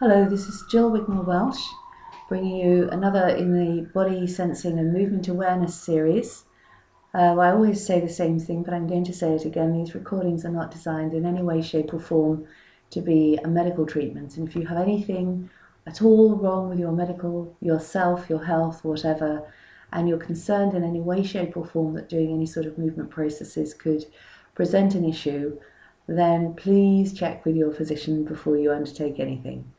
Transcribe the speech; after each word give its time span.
Hello, 0.00 0.28
this 0.28 0.46
is 0.46 0.64
Jill 0.70 0.92
Wigmore 0.92 1.24
Welsh, 1.24 1.60
bringing 2.28 2.54
you 2.54 2.88
another 2.88 3.26
in 3.30 3.52
the 3.52 3.82
Body 3.86 4.28
Sensing 4.28 4.78
and 4.78 4.92
Movement 4.92 5.26
Awareness 5.26 5.74
series. 5.74 6.44
Uh, 7.12 7.36
I 7.36 7.50
always 7.50 7.84
say 7.84 7.98
the 7.98 8.08
same 8.08 8.38
thing, 8.38 8.62
but 8.62 8.72
I'm 8.72 8.86
going 8.86 9.02
to 9.06 9.12
say 9.12 9.32
it 9.32 9.44
again. 9.44 9.72
These 9.72 9.96
recordings 9.96 10.44
are 10.44 10.52
not 10.52 10.70
designed 10.70 11.14
in 11.14 11.26
any 11.26 11.42
way, 11.42 11.60
shape, 11.62 11.92
or 11.92 11.98
form 11.98 12.46
to 12.90 13.00
be 13.00 13.40
a 13.42 13.48
medical 13.48 13.84
treatment. 13.86 14.36
And 14.36 14.46
if 14.46 14.54
you 14.54 14.66
have 14.66 14.78
anything 14.78 15.50
at 15.84 16.00
all 16.00 16.36
wrong 16.36 16.68
with 16.68 16.78
your 16.78 16.92
medical, 16.92 17.56
yourself, 17.60 18.30
your 18.30 18.44
health, 18.44 18.84
whatever, 18.84 19.52
and 19.92 20.08
you're 20.08 20.16
concerned 20.16 20.74
in 20.74 20.84
any 20.84 21.00
way, 21.00 21.24
shape, 21.24 21.56
or 21.56 21.66
form 21.66 21.94
that 21.94 22.08
doing 22.08 22.32
any 22.32 22.46
sort 22.46 22.66
of 22.66 22.78
movement 22.78 23.10
processes 23.10 23.74
could 23.74 24.04
present 24.54 24.94
an 24.94 25.04
issue, 25.04 25.58
then 26.06 26.54
please 26.54 27.12
check 27.12 27.44
with 27.44 27.56
your 27.56 27.72
physician 27.72 28.22
before 28.22 28.56
you 28.56 28.70
undertake 28.70 29.18
anything. 29.18 29.72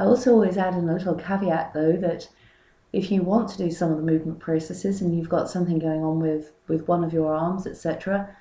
I 0.00 0.04
also 0.04 0.32
always 0.32 0.56
add 0.56 0.72
in 0.72 0.88
a 0.88 0.94
little 0.94 1.14
caveat 1.14 1.74
though 1.74 1.92
that 1.92 2.26
if 2.90 3.12
you 3.12 3.22
want 3.22 3.50
to 3.50 3.58
do 3.58 3.70
some 3.70 3.90
of 3.90 3.98
the 3.98 4.10
movement 4.10 4.38
processes 4.38 5.02
and 5.02 5.14
you've 5.14 5.28
got 5.28 5.50
something 5.50 5.78
going 5.78 6.02
on 6.02 6.20
with, 6.20 6.52
with 6.68 6.88
one 6.88 7.04
of 7.04 7.12
your 7.12 7.34
arms, 7.34 7.66
etc., 7.66 8.34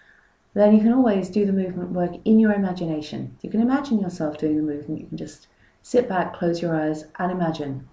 then 0.53 0.73
you 0.73 0.81
can 0.81 0.93
always 0.93 1.27
do 1.27 1.45
the 1.45 1.51
movement 1.51 1.91
work 1.91 2.13
in 2.23 2.39
your 2.39 2.53
imagination. 2.53 3.35
You 3.41 3.49
can 3.49 3.59
imagine 3.59 3.99
yourself 3.99 4.37
doing 4.37 4.55
the 4.55 4.63
movement. 4.63 5.01
You 5.01 5.07
can 5.07 5.17
just 5.17 5.47
sit 5.83 6.07
back, 6.07 6.33
close 6.33 6.61
your 6.61 6.73
eyes, 6.73 7.07
and 7.19 7.29
imagine. 7.29 7.89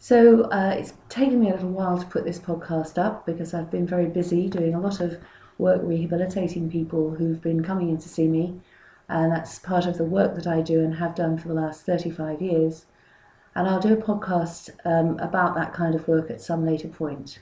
So 0.00 0.50
uh, 0.50 0.74
it's 0.76 0.94
taken 1.08 1.38
me 1.38 1.50
a 1.50 1.54
little 1.54 1.70
while 1.70 1.98
to 1.98 2.06
put 2.06 2.24
this 2.24 2.40
podcast 2.40 2.98
up 2.98 3.24
because 3.24 3.54
I've 3.54 3.70
been 3.70 3.86
very 3.86 4.06
busy 4.06 4.48
doing 4.48 4.74
a 4.74 4.80
lot 4.80 4.98
of 4.98 5.18
work 5.58 5.80
rehabilitating 5.84 6.68
people 6.68 7.10
who've 7.10 7.40
been 7.40 7.62
coming 7.62 7.88
in 7.88 7.98
to 7.98 8.08
see 8.08 8.26
me 8.26 8.60
and 9.08 9.32
that's 9.32 9.58
part 9.58 9.86
of 9.86 9.96
the 9.96 10.04
work 10.04 10.34
that 10.34 10.46
I 10.46 10.60
do 10.60 10.80
and 10.80 10.96
have 10.96 11.14
done 11.14 11.38
for 11.38 11.48
the 11.48 11.54
last 11.54 11.86
35 11.86 12.42
years. 12.42 12.86
And 13.54 13.66
I'll 13.66 13.80
do 13.80 13.92
a 13.92 13.96
podcast 13.96 14.70
um, 14.84 15.18
about 15.18 15.54
that 15.54 15.72
kind 15.72 15.94
of 15.94 16.06
work 16.06 16.30
at 16.30 16.40
some 16.40 16.64
later 16.64 16.88
point. 16.88 17.38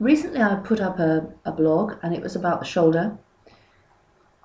Recently, 0.00 0.42
I 0.42 0.56
put 0.56 0.80
up 0.80 0.98
a, 0.98 1.32
a 1.44 1.52
blog, 1.52 1.94
and 2.02 2.12
it 2.12 2.20
was 2.20 2.34
about 2.34 2.58
the 2.58 2.66
shoulder. 2.66 3.16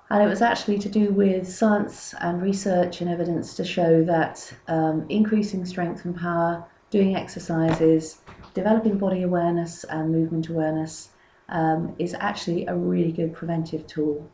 And 0.08 0.22
it 0.22 0.28
was 0.28 0.42
actually 0.42 0.78
to 0.78 0.88
do 0.88 1.12
with 1.12 1.48
science 1.48 2.14
and 2.20 2.40
research 2.40 3.00
and 3.00 3.10
evidence 3.10 3.54
to 3.56 3.64
show 3.64 4.04
that 4.04 4.52
um, 4.68 5.06
increasing 5.08 5.64
strength 5.66 6.04
and 6.04 6.16
power, 6.16 6.64
doing 6.90 7.16
exercises, 7.16 8.18
developing 8.54 8.96
body 8.96 9.22
awareness 9.22 9.84
and 9.84 10.10
movement 10.10 10.48
awareness 10.48 11.10
um, 11.50 11.94
is 11.98 12.14
actually 12.18 12.66
a 12.66 12.74
really 12.74 13.12
good 13.12 13.34
preventive 13.34 13.86
tool. 13.86 14.30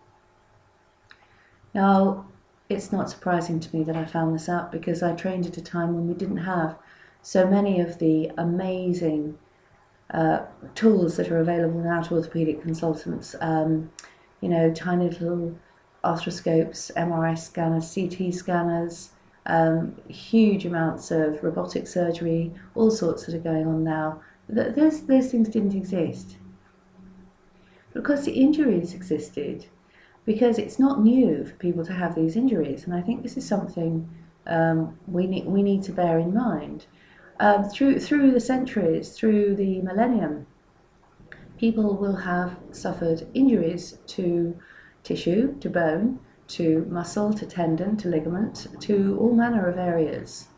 Now, 1.75 2.27
it's 2.69 2.92
not 2.92 3.11
surprising 3.11 3.61
to 3.61 3.77
me 3.77 3.84
that 3.84 3.97
I 3.97 4.05
found 4.05 4.34
this 4.34 4.48
out 4.48 4.72
because 4.72 5.03
I 5.03 5.14
trained 5.14 5.47
at 5.47 5.56
a 5.56 5.62
time 5.62 5.94
when 5.94 6.09
we 6.09 6.14
didn't 6.14 6.39
have 6.39 6.77
so 7.22 7.47
many 7.47 7.81
of 7.81 7.98
the 7.98 8.31
amazing 8.39 9.39
uh, 10.12 10.41
tools 10.75 11.17
that 11.17 11.31
are 11.31 11.39
available 11.39 11.81
now 11.81 12.03
to 12.03 12.14
orthopedic 12.14 12.62
consultants. 12.62 13.34
Um, 13.41 13.91
you 14.41 14.48
know, 14.48 14.72
tiny 14.72 15.09
little 15.09 15.59
arthroscopes, 16.05 16.92
MRI 16.94 17.37
scanners, 17.37 17.92
CT 17.94 18.33
scanners, 18.33 19.11
um, 19.47 19.97
huge 20.09 20.67
amounts 20.67 21.11
of 21.11 21.42
robotic 21.42 21.87
surgery, 21.87 22.53
all 22.75 22.91
sorts 22.91 23.27
that 23.27 23.34
are 23.34 23.39
going 23.39 23.67
on 23.67 23.83
now. 23.83 24.20
Those, 24.48 25.06
those 25.06 25.31
things 25.31 25.48
didn't 25.48 25.75
exist 25.75 26.37
because 27.97 28.25
the 28.25 28.33
injuries 28.33 28.95
existed, 28.95 29.67
because 30.27 30.59
it's 30.59 30.79
not 30.79 31.03
new 31.03 31.45
for 31.45 31.55
people 31.55 31.85
to 31.85 31.93
have 31.95 32.15
these 32.15 32.37
injuries, 32.37 32.85
and 32.85 32.95
I 32.95 33.01
think 33.01 33.23
this 33.23 33.37
is 33.37 33.49
something 33.49 34.09
um, 34.47 34.99
we 35.07 35.27
need 35.27 35.47
we 35.47 35.63
need 35.63 35.83
to 35.85 35.93
bear 35.93 36.19
in 36.19 36.35
mind. 36.35 36.87
Um, 37.41 37.65
through 37.65 38.01
through 38.01 38.33
the 38.33 38.41
centuries, 38.41 39.12
through 39.12 39.56
the 39.56 39.81
millennium, 39.83 40.47
people 41.59 41.97
will 41.97 42.17
have 42.17 42.56
suffered 42.71 43.27
injuries 43.35 43.99
to 44.09 44.56
tissue, 45.03 45.59
to 45.61 45.71
bone, 45.71 46.21
to 46.49 46.87
muscle, 46.91 47.33
to 47.33 47.47
tendon, 47.47 47.97
to 47.97 48.09
ligament, 48.09 48.67
to 48.81 49.17
all 49.21 49.33
manner 49.33 49.67
of 49.69 49.79
areas. 49.79 50.49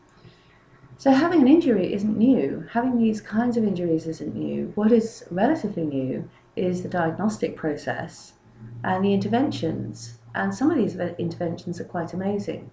So 0.96 1.12
having 1.12 1.40
an 1.40 1.48
injury 1.48 1.92
isn't 1.94 2.18
new. 2.18 2.66
Having 2.72 2.98
these 2.98 3.20
kinds 3.20 3.56
of 3.56 3.62
injuries 3.62 4.08
isn't 4.08 4.34
new. 4.34 4.72
What 4.74 4.90
is 4.90 5.24
relatively 5.30 5.84
new 5.84 6.28
is 6.58 6.82
the 6.82 6.88
diagnostic 6.88 7.56
process 7.56 8.34
and 8.82 9.04
the 9.04 9.14
interventions. 9.14 10.18
And 10.34 10.54
some 10.54 10.70
of 10.70 10.76
these 10.76 10.96
interventions 10.96 11.80
are 11.80 11.84
quite 11.84 12.12
amazing. 12.12 12.70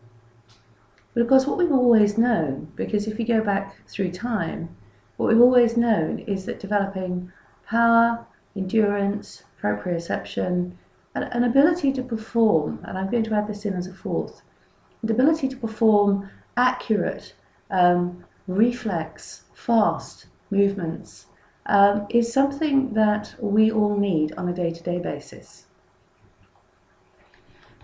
But 1.14 1.22
of 1.22 1.30
course, 1.30 1.48
what 1.48 1.58
we've 1.58 1.72
always 1.72 2.18
known, 2.18 2.72
because 2.76 3.08
if 3.08 3.18
you 3.18 3.26
go 3.26 3.42
back 3.42 3.76
through 3.88 4.12
time, 4.12 4.76
what 5.18 5.30
we've 5.30 5.42
always 5.42 5.78
known 5.78 6.20
is 6.20 6.46
that 6.46 6.60
developing 6.60 7.32
power, 7.66 8.26
endurance, 8.56 9.44
proprioception, 9.62 10.74
and 11.16 11.24
an 11.32 11.44
ability 11.46 11.94
to 11.94 12.04
perform, 12.04 12.80
and 12.84 12.98
I'm 12.98 13.10
going 13.10 13.24
to 13.24 13.34
add 13.34 13.48
this 13.48 13.66
in 13.66 13.74
as 13.74 13.88
a 13.88 13.94
fourth, 13.94 14.42
the 15.04 15.14
ability 15.14 15.48
to 15.48 15.56
perform 15.56 16.30
accurate, 16.58 17.34
um, 17.72 18.26
reflex, 18.48 19.44
fast 19.54 20.28
movements 20.52 21.28
um, 21.66 22.06
is 22.10 22.32
something 22.32 22.94
that 22.94 23.36
we 23.40 23.72
all 23.72 23.98
need 23.98 24.34
on 24.38 24.48
a 24.48 24.54
day-to-day 24.54 25.00
basis. 25.00 25.66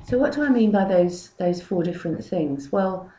So 0.03 0.18
what 0.18 0.34
do 0.34 0.44
I 0.44 0.50
mean 0.50 0.72
by 0.72 0.86
those 0.86 1.30
those 1.38 1.62
four 1.62 1.84
different 1.84 2.24
things? 2.24 2.72
Well, 2.72 3.12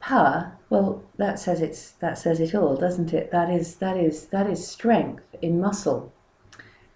power. 0.00 0.52
Well, 0.70 1.02
that 1.16 1.38
says 1.38 1.60
it's 1.60 1.92
that 1.92 2.18
says 2.18 2.40
it 2.40 2.54
all, 2.54 2.76
doesn't 2.76 3.12
it? 3.14 3.30
That 3.30 3.50
is 3.50 3.76
that 3.76 3.96
is 3.96 4.26
that 4.26 4.48
is 4.48 4.66
strength 4.66 5.24
in 5.40 5.60
muscle. 5.60 6.12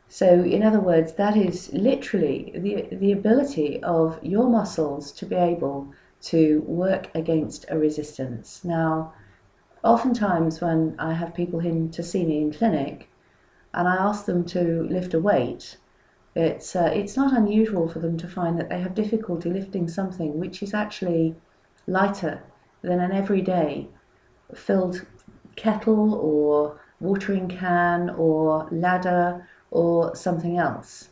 So, 0.09 0.43
in 0.43 0.63
other 0.63 0.81
words, 0.81 1.15
that 1.15 1.37
is 1.37 1.73
literally 1.73 2.53
the 2.55 2.95
the 2.95 3.13
ability 3.13 3.83
of 3.83 4.19
your 4.23 4.49
muscles 4.49 5.11
to 5.13 5.27
be 5.27 5.37
able 5.37 5.93
to 6.23 6.61
work 6.67 7.09
against 7.15 7.65
a 7.69 7.79
resistance. 7.79 8.65
Now, 8.65 9.15
oftentimes 9.83 10.61
when 10.61 10.95
I 10.99 11.13
have 11.13 11.35
people 11.35 11.61
in 11.61 11.91
to 11.91 12.03
see 12.03 12.25
me 12.25 12.41
in 12.41 12.53
clinic 12.53 13.09
and 13.75 13.89
I 13.89 13.97
ask 13.97 14.27
them 14.27 14.45
to 14.47 14.83
lift 14.89 15.15
a 15.15 15.21
weight, 15.21 15.77
it's, 16.35 16.75
uh, 16.75 16.91
it's 16.93 17.17
not 17.17 17.37
unusual 17.37 17.89
for 17.89 17.99
them 17.99 18.17
to 18.19 18.29
find 18.29 18.59
that 18.59 18.69
they 18.69 18.81
have 18.81 18.95
difficulty 18.95 19.51
lifting 19.51 19.89
something 19.89 20.39
which 20.39 20.63
is 20.63 20.73
actually 20.73 21.35
lighter 21.87 22.43
than 22.83 23.01
an 23.01 23.13
everyday 23.13 23.89
filled 24.55 25.05
kettle 25.57 26.15
or 26.15 26.81
watering 27.01 27.49
can 27.49 28.11
or 28.11 28.69
ladder 28.71 29.47
or 29.71 30.15
something 30.15 30.57
else. 30.57 31.09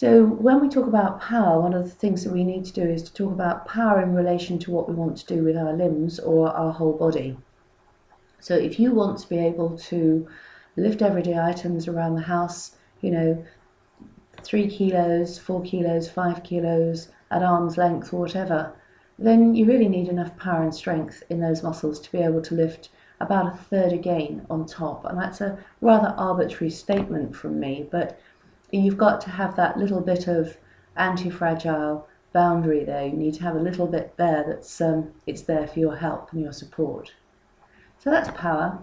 So, 0.00 0.24
when 0.24 0.62
we 0.62 0.70
talk 0.70 0.86
about 0.86 1.20
power, 1.20 1.60
one 1.60 1.74
of 1.74 1.84
the 1.84 1.90
things 1.90 2.24
that 2.24 2.32
we 2.32 2.42
need 2.42 2.64
to 2.64 2.72
do 2.72 2.84
is 2.84 3.02
to 3.02 3.12
talk 3.12 3.32
about 3.32 3.68
power 3.68 4.00
in 4.00 4.14
relation 4.14 4.58
to 4.60 4.70
what 4.70 4.88
we 4.88 4.94
want 4.94 5.18
to 5.18 5.26
do 5.26 5.44
with 5.44 5.58
our 5.58 5.74
limbs 5.74 6.18
or 6.18 6.48
our 6.48 6.72
whole 6.72 6.94
body. 6.94 7.36
So, 8.38 8.54
if 8.56 8.80
you 8.80 8.94
want 8.94 9.18
to 9.18 9.28
be 9.28 9.36
able 9.36 9.76
to 9.76 10.26
lift 10.74 11.02
everyday 11.02 11.38
items 11.38 11.86
around 11.86 12.14
the 12.14 12.22
house, 12.22 12.76
you 13.02 13.10
know, 13.10 13.44
three 14.42 14.68
kilos, 14.70 15.38
four 15.38 15.60
kilos, 15.60 16.08
five 16.08 16.42
kilos 16.44 17.10
at 17.30 17.42
arm's 17.42 17.76
length, 17.76 18.14
or 18.14 18.20
whatever, 18.20 18.72
then 19.18 19.54
you 19.54 19.66
really 19.66 19.88
need 19.88 20.08
enough 20.08 20.34
power 20.38 20.62
and 20.62 20.74
strength 20.74 21.22
in 21.28 21.40
those 21.40 21.62
muscles 21.62 22.00
to 22.00 22.10
be 22.10 22.20
able 22.20 22.40
to 22.40 22.54
lift 22.54 22.88
about 23.20 23.52
a 23.52 23.56
third 23.58 23.92
again 23.92 24.46
on 24.48 24.64
top. 24.64 25.04
And 25.04 25.18
that's 25.18 25.42
a 25.42 25.58
rather 25.82 26.14
arbitrary 26.16 26.70
statement 26.70 27.36
from 27.36 27.60
me, 27.60 27.86
but 27.90 28.18
you've 28.72 28.98
got 28.98 29.20
to 29.22 29.30
have 29.30 29.56
that 29.56 29.78
little 29.78 30.00
bit 30.00 30.26
of 30.26 30.56
anti-fragile 30.96 32.06
boundary 32.32 32.84
there. 32.84 33.06
You 33.06 33.12
need 33.12 33.34
to 33.34 33.42
have 33.42 33.56
a 33.56 33.60
little 33.60 33.86
bit 33.86 34.16
there 34.16 34.44
that's 34.46 34.80
um, 34.80 35.12
it's 35.26 35.42
there 35.42 35.66
for 35.66 35.80
your 35.80 35.96
help 35.96 36.32
and 36.32 36.42
your 36.42 36.52
support. 36.52 37.12
So 37.98 38.10
that's 38.10 38.30
power. 38.30 38.78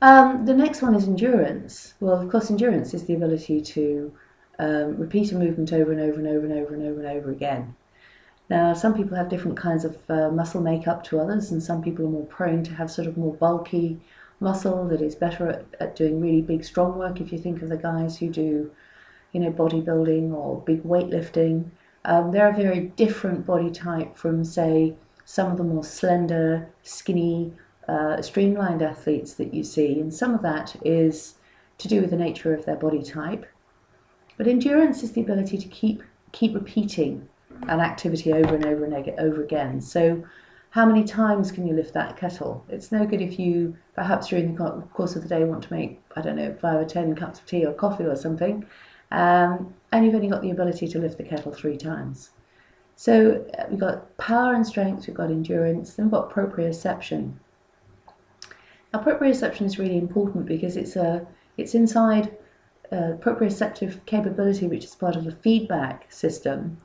Um, 0.00 0.46
the 0.46 0.54
next 0.54 0.82
one 0.82 0.94
is 0.94 1.06
endurance. 1.06 1.94
Well, 2.00 2.20
of 2.20 2.28
course, 2.28 2.50
endurance 2.50 2.92
is 2.92 3.04
the 3.04 3.14
ability 3.14 3.60
to 3.62 4.12
um, 4.58 4.96
repeat 4.96 5.30
a 5.30 5.36
movement 5.36 5.72
over 5.72 5.92
and 5.92 6.00
over 6.00 6.18
and 6.18 6.28
over 6.28 6.44
and 6.44 6.52
over 6.52 6.74
and 6.74 6.82
over 6.82 7.00
and 7.00 7.08
over 7.08 7.30
again. 7.30 7.76
Now, 8.50 8.74
some 8.74 8.94
people 8.94 9.16
have 9.16 9.28
different 9.28 9.56
kinds 9.56 9.84
of 9.84 9.98
uh, 10.10 10.30
muscle 10.30 10.60
makeup 10.60 11.04
to 11.04 11.20
others, 11.20 11.52
and 11.52 11.62
some 11.62 11.82
people 11.82 12.04
are 12.04 12.10
more 12.10 12.26
prone 12.26 12.64
to 12.64 12.74
have 12.74 12.90
sort 12.90 13.06
of 13.06 13.16
more 13.16 13.34
bulky 13.34 14.00
muscle 14.42 14.86
that 14.88 15.00
is 15.00 15.14
better 15.14 15.48
at, 15.48 15.64
at 15.80 15.96
doing 15.96 16.20
really 16.20 16.42
big 16.42 16.64
strong 16.64 16.98
work 16.98 17.20
if 17.20 17.32
you 17.32 17.38
think 17.38 17.62
of 17.62 17.68
the 17.68 17.76
guys 17.76 18.18
who 18.18 18.28
do 18.28 18.70
you 19.32 19.40
know 19.40 19.50
bodybuilding 19.50 20.32
or 20.32 20.60
big 20.60 20.82
weightlifting. 20.82 21.70
Um, 22.04 22.32
they're 22.32 22.50
a 22.50 22.56
very 22.56 22.80
different 22.96 23.46
body 23.46 23.70
type 23.70 24.16
from 24.16 24.44
say 24.44 24.94
some 25.24 25.50
of 25.50 25.56
the 25.56 25.64
more 25.64 25.84
slender 25.84 26.68
skinny 26.82 27.52
uh, 27.88 28.20
streamlined 28.20 28.82
athletes 28.82 29.34
that 29.34 29.54
you 29.54 29.62
see. 29.62 30.00
And 30.00 30.12
some 30.12 30.34
of 30.34 30.42
that 30.42 30.76
is 30.84 31.34
to 31.78 31.88
do 31.88 32.00
with 32.00 32.10
the 32.10 32.16
nature 32.16 32.54
of 32.54 32.64
their 32.64 32.76
body 32.76 33.02
type. 33.02 33.46
But 34.36 34.46
endurance 34.46 35.02
is 35.02 35.12
the 35.12 35.20
ability 35.20 35.58
to 35.58 35.68
keep 35.68 36.02
keep 36.32 36.54
repeating 36.54 37.28
an 37.68 37.80
activity 37.80 38.32
over 38.32 38.54
and 38.54 38.64
over 38.64 38.84
and 38.84 38.94
over 39.18 39.42
again. 39.42 39.80
So 39.80 40.24
how 40.72 40.86
many 40.86 41.04
times 41.04 41.52
can 41.52 41.66
you 41.66 41.74
lift 41.74 41.92
that 41.92 42.16
kettle? 42.16 42.64
It's 42.66 42.90
no 42.90 43.04
good 43.04 43.20
if 43.20 43.38
you 43.38 43.76
perhaps 43.94 44.28
during 44.28 44.54
the 44.54 44.70
course 44.94 45.14
of 45.14 45.22
the 45.22 45.28
day 45.28 45.44
want 45.44 45.62
to 45.64 45.72
make 45.72 46.00
I 46.16 46.22
don't 46.22 46.36
know 46.36 46.56
five 46.60 46.80
or 46.80 46.86
ten 46.86 47.14
cups 47.14 47.40
of 47.40 47.46
tea 47.46 47.66
or 47.66 47.74
coffee 47.74 48.04
or 48.04 48.16
something, 48.16 48.64
um, 49.10 49.74
and 49.92 50.04
you've 50.04 50.14
only 50.14 50.28
got 50.28 50.40
the 50.40 50.50
ability 50.50 50.88
to 50.88 50.98
lift 50.98 51.18
the 51.18 51.24
kettle 51.24 51.52
three 51.52 51.76
times. 51.76 52.30
So 52.96 53.44
uh, 53.58 53.64
we've 53.68 53.78
got 53.78 54.16
power 54.16 54.54
and 54.54 54.66
strength, 54.66 55.06
we've 55.06 55.16
got 55.16 55.30
endurance, 55.30 55.92
then 55.92 56.06
we've 56.06 56.12
got 56.12 56.30
proprioception. 56.30 57.34
Now 58.94 59.02
proprioception 59.02 59.66
is 59.66 59.78
really 59.78 59.98
important 59.98 60.46
because 60.46 60.78
it's 60.78 60.96
a 60.96 61.26
it's 61.58 61.74
inside 61.74 62.34
uh, 62.90 63.16
proprioceptive 63.20 64.06
capability, 64.06 64.68
which 64.68 64.84
is 64.84 64.94
part 64.94 65.16
of 65.16 65.26
a 65.26 65.32
feedback 65.32 66.10
system, 66.10 66.78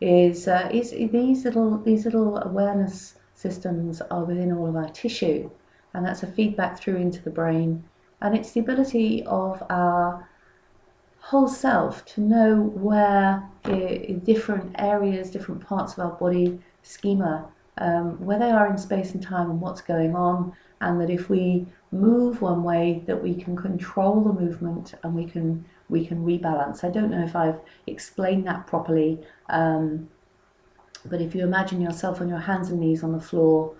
is 0.00 0.48
uh, 0.48 0.68
is 0.72 0.90
these 0.90 1.44
little 1.44 1.78
these 1.78 2.04
little 2.04 2.38
awareness 2.38 3.14
systems 3.34 4.00
are 4.02 4.24
within 4.24 4.52
all 4.52 4.66
of 4.66 4.76
our 4.76 4.88
tissue, 4.90 5.50
and 5.94 6.04
that's 6.04 6.22
a 6.22 6.26
feedback 6.26 6.78
through 6.78 6.96
into 6.96 7.22
the 7.22 7.30
brain, 7.30 7.84
and 8.20 8.36
it's 8.36 8.52
the 8.52 8.60
ability 8.60 9.24
of 9.24 9.62
our 9.70 10.28
whole 11.18 11.48
self 11.48 12.04
to 12.04 12.20
know 12.20 12.54
where 12.74 13.42
in 13.64 14.20
different 14.20 14.74
areas, 14.78 15.30
different 15.30 15.60
parts 15.66 15.94
of 15.94 15.98
our 15.98 16.12
body 16.12 16.58
schema, 16.82 17.46
um, 17.78 18.24
where 18.24 18.38
they 18.38 18.50
are 18.50 18.68
in 18.68 18.78
space 18.78 19.12
and 19.12 19.22
time 19.22 19.50
and 19.50 19.60
what's 19.60 19.80
going 19.80 20.14
on, 20.14 20.52
and 20.80 21.00
that 21.00 21.10
if 21.10 21.28
we 21.28 21.66
move 21.90 22.42
one 22.42 22.62
way, 22.62 23.02
that 23.06 23.20
we 23.20 23.34
can 23.34 23.56
control 23.56 24.20
the 24.20 24.32
movement 24.32 24.94
and 25.02 25.14
we 25.14 25.24
can 25.24 25.64
we 25.88 26.06
can 26.06 26.24
rebalance. 26.24 26.84
I 26.84 26.90
don't 26.90 27.10
know 27.10 27.24
if 27.24 27.36
I've 27.36 27.60
explained 27.86 28.46
that 28.46 28.66
properly, 28.66 29.20
um, 29.48 30.08
but 31.04 31.20
if 31.20 31.34
you 31.34 31.42
imagine 31.42 31.80
yourself 31.80 32.20
on 32.20 32.28
your 32.28 32.38
hands 32.38 32.70
and 32.70 32.80
knees 32.80 33.02
on 33.02 33.12
the 33.12 33.20
floor 33.20 33.74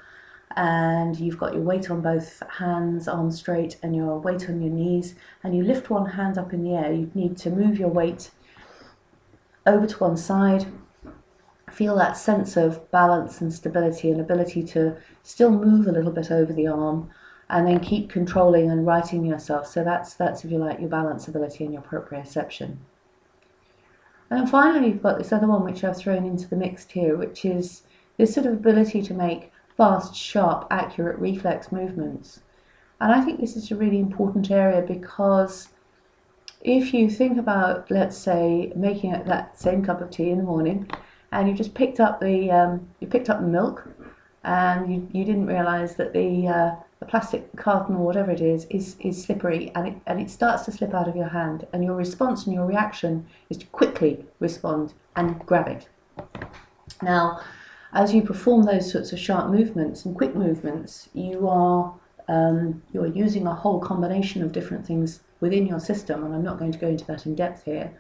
and 0.56 1.19
you've 1.19 1.38
got 1.38 1.53
your 1.53 1.62
weight 1.62 1.91
on 1.91 2.00
both 2.00 2.43
hands, 2.49 3.08
arms 3.08 3.38
straight, 3.38 3.76
and 3.82 3.94
your 3.94 4.19
weight 4.19 4.49
on 4.49 4.62
your 4.62 4.73
knees, 4.73 5.14
and 5.43 5.55
you 5.55 5.62
lift 5.62 5.91
one 5.91 6.11
hand 6.11 6.38
up 6.38 6.53
in 6.53 6.62
the 6.62 6.75
air, 6.75 6.93
you 6.93 7.11
need 7.14 7.37
to 7.37 7.50
move 7.50 7.79
your 7.79 7.88
weight 7.88 8.31
over 9.67 9.87
to 9.87 9.99
one 9.99 10.17
side. 10.17 10.67
Feel 11.70 11.97
that 11.97 12.17
sense 12.17 12.56
of 12.56 12.91
balance 12.91 13.41
and 13.41 13.53
stability 13.53 14.11
and 14.11 14.20
ability 14.20 14.62
to 14.62 14.97
still 15.23 15.50
move 15.50 15.87
a 15.87 15.93
little 15.93 16.12
bit 16.12 16.31
over 16.31 16.53
the 16.53 16.69
arm 16.69 17.11
and 17.48 17.66
then 17.66 17.81
keep 17.81 18.10
controlling 18.10 18.70
and 18.70 18.87
righting 18.87 19.25
yourself. 19.25 19.66
So 19.66 19.84
that's 19.84 20.14
that's 20.14 20.44
if 20.44 20.50
you 20.50 20.58
like 20.58 20.81
your 20.81 20.88
balance 20.88 21.28
ability 21.28 21.64
and 21.64 21.72
your 21.72 21.82
proprioception. 21.82 22.76
And 24.28 24.40
then 24.40 24.46
finally 24.46 24.88
you've 24.88 25.02
got 25.02 25.19
this 25.19 25.32
other 25.32 25.46
one 25.46 25.62
which 25.64 25.84
I've 25.84 25.96
thrown 25.96 26.26
into 26.26 26.48
the 26.48 26.56
mix 26.56 26.87
here, 26.90 27.16
which 27.16 27.44
is 27.44 27.82
this 28.16 28.34
sort 28.34 28.46
of 28.46 28.54
ability 28.54 29.02
to 29.02 29.14
make 29.14 29.52
fast, 29.76 30.16
sharp, 30.16 30.66
accurate 30.70 31.19
reflex 31.19 31.70
movements. 31.70 32.40
And 33.00 33.12
I 33.12 33.20
think 33.20 33.40
this 33.40 33.56
is 33.56 33.70
a 33.70 33.76
really 33.76 33.98
important 33.98 34.50
area 34.50 34.82
because 34.82 35.69
if 36.62 36.93
you 36.93 37.10
think 37.10 37.38
about, 37.38 37.90
let's 37.90 38.16
say, 38.16 38.72
making 38.75 39.12
that 39.12 39.58
same 39.58 39.84
cup 39.84 40.00
of 40.00 40.10
tea 40.10 40.31
in 40.31 40.38
the 40.38 40.44
morning, 40.44 40.90
and 41.31 41.48
you 41.48 41.54
just 41.54 41.75
picked 41.75 42.00
up 42.00 42.20
the 42.20 42.50
um, 42.50 42.88
you 42.98 43.06
picked 43.06 43.28
up 43.28 43.40
the 43.40 43.46
milk, 43.46 43.87
and 44.43 44.93
you, 44.93 45.08
you 45.12 45.25
didn't 45.25 45.46
realise 45.46 45.94
that 45.94 46.12
the 46.12 46.48
uh, 46.48 46.76
the 46.98 47.06
plastic 47.06 47.54
carton 47.56 47.96
or 47.96 48.04
whatever 48.04 48.31
it 48.31 48.40
is 48.40 48.66
is 48.70 48.96
is 49.00 49.22
slippery 49.22 49.70
and 49.75 49.88
it 49.88 49.94
and 50.06 50.20
it 50.20 50.31
starts 50.31 50.64
to 50.64 50.72
slip 50.72 50.94
out 50.94 51.08
of 51.08 51.16
your 51.16 51.28
hand, 51.28 51.66
and 51.72 51.84
your 51.84 51.94
response 51.94 52.46
and 52.46 52.54
your 52.54 52.66
reaction 52.66 53.26
is 53.50 53.58
to 53.58 53.66
quickly 53.66 54.25
respond 54.40 54.94
and 55.14 55.38
grab 55.46 55.69
it. 55.69 55.88
Now, 57.02 57.40
as 57.93 58.14
you 58.14 58.22
perform 58.22 58.62
those 58.62 58.90
sorts 58.90 59.12
of 59.12 59.19
sharp 59.19 59.50
movements 59.50 60.04
and 60.04 60.16
quick 60.16 60.34
movements, 60.34 61.08
you 61.12 61.48
are 61.48 61.94
um, 62.28 62.82
you 62.93 63.02
are 63.02 63.06
using 63.06 63.46
a 63.46 63.54
whole 63.54 63.78
combination 63.78 64.43
of 64.43 64.52
different 64.52 64.87
things 64.87 65.20
within 65.40 65.66
your 65.66 65.81
system, 65.81 66.25
and 66.25 66.34
I'm 66.34 66.43
not 66.43 66.58
going 66.58 66.72
to 66.72 66.78
go 66.78 66.88
into 66.88 67.04
that 67.06 67.26
in 67.26 67.34
depth 67.34 67.64
here. 67.64 67.93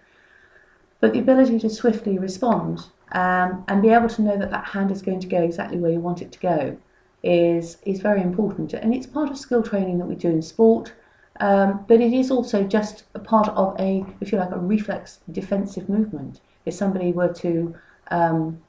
But 1.00 1.12
the 1.12 1.18
ability 1.18 1.58
to 1.60 1.68
swiftly 1.68 2.18
respond 2.18 2.86
um, 3.12 3.64
and 3.68 3.82
be 3.82 3.90
able 3.90 4.08
to 4.08 4.22
know 4.22 4.38
that 4.38 4.50
that 4.50 4.64
hand 4.64 4.90
is 4.90 5.02
going 5.02 5.20
to 5.20 5.26
go 5.26 5.42
exactly 5.42 5.78
where 5.78 5.92
you 5.92 6.00
want 6.00 6.22
it 6.22 6.32
to 6.32 6.38
go 6.38 6.78
is 7.26 7.78
is 7.84 8.00
very 8.00 8.22
important, 8.22 8.72
and 8.72 8.94
it's 8.94 9.06
part 9.06 9.30
of 9.30 9.36
skill 9.36 9.62
training 9.62 9.98
that 9.98 10.06
we 10.06 10.14
do 10.14 10.28
in 10.28 10.42
sport. 10.42 10.94
Um, 11.38 11.84
but 11.86 12.00
it 12.00 12.14
is 12.14 12.30
also 12.30 12.64
just 12.64 13.04
a 13.14 13.18
part 13.18 13.48
of 13.48 13.78
a, 13.78 14.06
if 14.22 14.32
you 14.32 14.38
like, 14.38 14.52
a 14.52 14.58
reflex 14.58 15.20
defensive 15.30 15.86
movement. 15.86 16.40
If 16.64 16.72
somebody 16.72 17.12
were 17.12 17.32
to 17.34 17.74
um, 18.10 18.62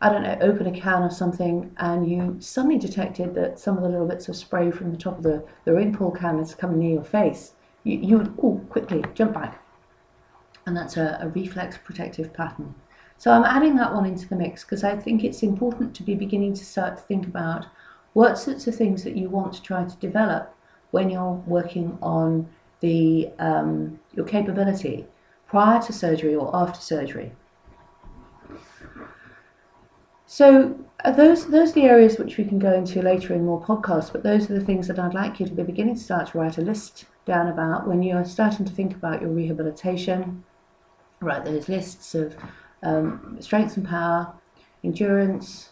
I 0.00 0.10
don't 0.10 0.22
know, 0.22 0.36
open 0.42 0.66
a 0.66 0.78
can 0.78 1.02
or 1.02 1.10
something, 1.10 1.74
and 1.78 2.08
you 2.10 2.36
suddenly 2.38 2.78
detected 2.78 3.34
that 3.34 3.58
some 3.58 3.76
of 3.78 3.82
the 3.82 3.88
little 3.88 4.06
bits 4.06 4.28
of 4.28 4.36
spray 4.36 4.70
from 4.70 4.90
the 4.90 4.98
top 4.98 5.18
of 5.18 5.22
the, 5.22 5.42
the 5.64 5.72
ring 5.72 5.94
pull 5.94 6.10
can 6.10 6.38
is 6.38 6.54
coming 6.54 6.80
near 6.80 6.94
your 6.94 7.04
face, 7.04 7.52
you, 7.82 7.98
you 7.98 8.18
would 8.18 8.34
oh, 8.42 8.60
quickly 8.68 9.02
jump 9.14 9.32
back. 9.32 9.62
And 10.66 10.76
that's 10.76 10.98
a, 10.98 11.18
a 11.22 11.28
reflex 11.28 11.78
protective 11.82 12.34
pattern. 12.34 12.74
So 13.18 13.32
I'm 13.32 13.44
adding 13.44 13.76
that 13.76 13.94
one 13.94 14.06
into 14.06 14.28
the 14.28 14.36
mix 14.36 14.62
because 14.62 14.84
I 14.84 14.96
think 14.96 15.24
it's 15.24 15.42
important 15.42 15.94
to 15.96 16.02
be 16.02 16.14
beginning 16.14 16.54
to 16.54 16.64
start 16.64 16.98
to 16.98 17.02
think 17.02 17.26
about 17.26 17.66
what 18.12 18.38
sorts 18.38 18.66
of 18.66 18.74
things 18.74 19.04
that 19.04 19.16
you 19.16 19.28
want 19.28 19.52
to 19.54 19.62
try 19.62 19.84
to 19.84 19.96
develop 19.96 20.54
when 20.90 21.10
you're 21.10 21.42
working 21.46 21.98
on 22.02 22.48
the 22.80 23.30
um, 23.38 23.98
your 24.14 24.26
capability 24.26 25.06
prior 25.46 25.80
to 25.82 25.92
surgery 25.92 26.34
or 26.34 26.54
after 26.54 26.80
surgery. 26.80 27.32
So 30.26 30.78
uh, 31.04 31.12
those 31.12 31.46
those 31.46 31.70
are 31.70 31.74
the 31.74 31.84
areas 31.84 32.18
which 32.18 32.36
we 32.36 32.44
can 32.44 32.58
go 32.58 32.72
into 32.72 33.00
later 33.00 33.32
in 33.32 33.44
more 33.44 33.62
podcasts. 33.62 34.12
But 34.12 34.22
those 34.22 34.50
are 34.50 34.58
the 34.58 34.64
things 34.64 34.88
that 34.88 34.98
I'd 34.98 35.14
like 35.14 35.40
you 35.40 35.46
to 35.46 35.52
be 35.52 35.62
beginning 35.62 35.94
to 35.94 36.00
start 36.00 36.28
to 36.28 36.38
write 36.38 36.58
a 36.58 36.62
list 36.62 37.06
down 37.24 37.48
about 37.48 37.86
when 37.86 38.02
you're 38.02 38.24
starting 38.24 38.66
to 38.66 38.72
think 38.72 38.94
about 38.94 39.22
your 39.22 39.30
rehabilitation. 39.30 40.44
Write 41.20 41.44
those 41.44 41.68
lists 41.68 42.14
of 42.14 42.36
um, 42.86 43.36
strength 43.40 43.76
and 43.76 43.86
power, 43.86 44.32
endurance, 44.84 45.70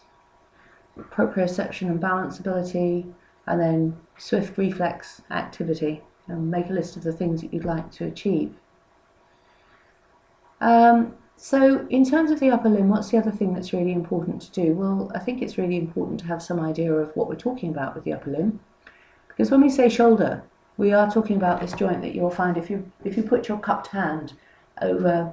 proprioception 0.97 1.87
and 1.87 1.99
balance 1.99 2.39
ability, 2.39 3.05
and 3.47 3.59
then 3.59 3.97
swift 4.17 4.57
reflex 4.57 5.21
activity. 5.31 6.01
And 6.27 6.49
make 6.49 6.69
a 6.69 6.73
list 6.73 6.97
of 6.97 7.03
the 7.03 7.13
things 7.13 7.41
that 7.41 7.53
you'd 7.53 7.65
like 7.65 7.91
to 7.91 8.05
achieve. 8.05 8.55
Um, 10.59 11.13
so, 11.37 11.85
in 11.91 12.03
terms 12.03 12.31
of 12.31 12.39
the 12.39 12.49
upper 12.49 12.67
limb, 12.67 12.89
what's 12.89 13.09
the 13.09 13.19
other 13.19 13.29
thing 13.29 13.53
that's 13.53 13.73
really 13.73 13.91
important 13.91 14.41
to 14.41 14.51
do? 14.51 14.73
Well, 14.73 15.11
I 15.13 15.19
think 15.19 15.43
it's 15.43 15.59
really 15.59 15.77
important 15.77 16.19
to 16.21 16.25
have 16.25 16.41
some 16.41 16.59
idea 16.59 16.91
of 16.91 17.15
what 17.15 17.29
we're 17.29 17.35
talking 17.35 17.69
about 17.69 17.93
with 17.93 18.05
the 18.05 18.13
upper 18.13 18.31
limb. 18.31 18.59
Because 19.27 19.51
when 19.51 19.61
we 19.61 19.69
say 19.69 19.87
shoulder, 19.87 20.43
we 20.77 20.93
are 20.93 21.11
talking 21.11 21.35
about 21.35 21.61
this 21.61 21.73
joint 21.73 22.01
that 22.01 22.15
you'll 22.15 22.31
find 22.31 22.57
if 22.57 22.71
you 22.71 22.91
if 23.03 23.17
you 23.17 23.23
put 23.23 23.47
your 23.47 23.59
cupped 23.59 23.87
hand 23.87 24.33
over 24.81 25.31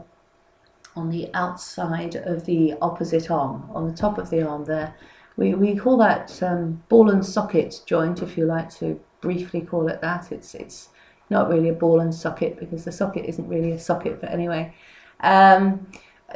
on 0.95 1.11
the 1.11 1.31
outside 1.35 2.17
of 2.17 2.45
the 2.45 2.75
opposite 2.83 3.31
arm, 3.31 3.69
on 3.75 3.89
the 3.89 3.97
top 3.97 4.19
of 4.19 4.31
the 4.31 4.47
arm 4.47 4.65
there. 4.65 4.95
We, 5.37 5.55
we 5.55 5.75
call 5.77 5.97
that 5.99 6.43
um, 6.43 6.83
ball 6.89 7.09
and 7.09 7.25
socket 7.25 7.81
joint, 7.87 8.23
if 8.23 8.37
you 8.37 8.45
like 8.45 8.71
to 8.77 9.01
briefly 9.21 9.63
call 9.63 9.89
it 9.89 10.01
that. 10.03 10.31
It's, 10.31 10.55
it's 10.55 10.91
not 11.31 11.49
really 11.49 11.71
a 11.71 11.75
ball 11.75 12.01
and 12.01 12.15
socket 12.15 12.59
because 12.59 12.85
the 12.85 12.93
socket 12.93 13.25
isn't 13.27 13.49
really 13.49 13.73
a 13.73 13.79
socket, 13.79 14.21
but 14.21 14.31
anyway. 14.31 14.75
Um, 15.21 15.87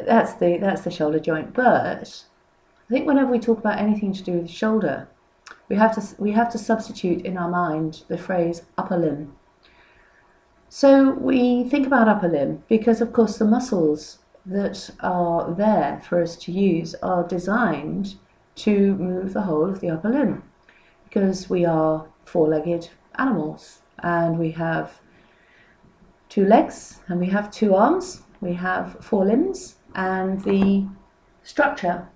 that's 0.04 0.34
the 0.34 0.58
that's 0.58 0.82
the 0.82 0.90
shoulder 0.90 1.18
joint. 1.18 1.54
But 1.54 2.24
I 2.88 2.92
think 2.92 3.06
whenever 3.06 3.30
we 3.30 3.38
talk 3.38 3.58
about 3.58 3.78
anything 3.78 4.12
to 4.12 4.22
do 4.22 4.32
with 4.32 4.46
the 4.46 4.52
shoulder, 4.52 5.08
we 5.68 5.76
have 5.76 5.94
to 5.94 6.22
we 6.22 6.32
have 6.32 6.50
to 6.52 6.58
substitute 6.58 7.24
in 7.24 7.36
our 7.36 7.48
mind 7.48 8.04
the 8.08 8.18
phrase 8.18 8.62
upper 8.78 8.96
limb. 8.96 9.36
So 10.68 11.12
we 11.12 11.64
think 11.64 11.86
about 11.86 12.08
upper 12.08 12.28
limb 12.28 12.64
because, 12.68 13.00
of 13.00 13.12
course, 13.12 13.38
the 13.38 13.44
muscles 13.44 14.18
that 14.46 14.90
are 15.00 15.52
there 15.54 16.00
for 16.08 16.22
us 16.22 16.36
to 16.36 16.52
use 16.52 16.94
are 17.02 17.26
designed 17.26 18.14
to 18.54 18.94
move 18.96 19.32
the 19.32 19.42
whole 19.42 19.68
of 19.68 19.80
the 19.80 19.90
upper 19.90 20.08
limb 20.08 20.42
because 21.04 21.50
we 21.50 21.64
are 21.64 22.06
four-legged 22.24 22.88
animals 23.18 23.82
and 23.98 24.38
we 24.38 24.52
have 24.52 25.00
two 26.28 26.44
legs 26.44 27.00
and 27.08 27.18
we 27.20 27.26
have 27.26 27.50
two 27.50 27.74
arms 27.74 28.22
we 28.40 28.52
have 28.54 28.96
four 29.04 29.24
limbs 29.24 29.76
and 29.94 30.42
the 30.44 30.86
structure 31.42 32.06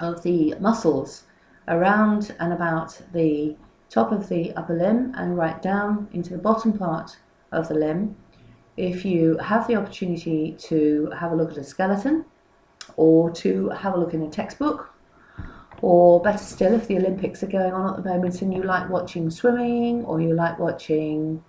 of 0.00 0.22
the 0.22 0.54
muscles 0.60 1.24
around 1.68 2.34
and 2.38 2.52
about 2.52 3.00
the 3.12 3.56
top 3.88 4.12
of 4.12 4.28
the 4.28 4.52
upper 4.54 4.74
limb 4.74 5.12
and 5.16 5.36
right 5.36 5.60
down 5.62 6.08
into 6.12 6.30
the 6.30 6.38
bottom 6.38 6.72
part 6.72 7.18
of 7.52 7.68
the 7.68 7.74
limb. 7.74 8.16
If 8.76 9.04
you 9.04 9.38
have 9.38 9.66
the 9.66 9.76
opportunity 9.76 10.56
to 10.60 11.10
have 11.18 11.32
a 11.32 11.34
look 11.34 11.52
at 11.52 11.56
a 11.56 11.64
skeleton 11.64 12.24
or 12.96 13.30
to 13.32 13.70
have 13.70 13.94
a 13.94 13.98
look 13.98 14.14
in 14.14 14.22
a 14.22 14.30
textbook, 14.30 14.92
or 15.82 16.22
better 16.22 16.38
still, 16.38 16.74
if 16.74 16.88
the 16.88 16.96
Olympics 16.96 17.42
are 17.42 17.48
going 17.48 17.72
on 17.72 17.94
at 17.94 18.02
the 18.02 18.10
moment 18.10 18.42
and 18.42 18.52
you 18.52 18.62
like 18.62 18.88
watching 18.88 19.30
swimming 19.30 20.04
or 20.04 20.20
you 20.20 20.34
like 20.34 20.58
watching 20.58 21.42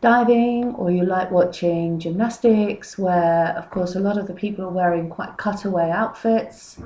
diving 0.00 0.74
or 0.74 0.90
you 0.90 1.04
like 1.04 1.30
watching 1.30 1.98
gymnastics, 1.98 2.98
where 2.98 3.54
of 3.56 3.70
course 3.70 3.94
a 3.94 4.00
lot 4.00 4.18
of 4.18 4.26
the 4.26 4.34
people 4.34 4.64
are 4.64 4.70
wearing 4.70 5.08
quite 5.08 5.36
cutaway 5.38 5.90
outfits, 5.90 6.78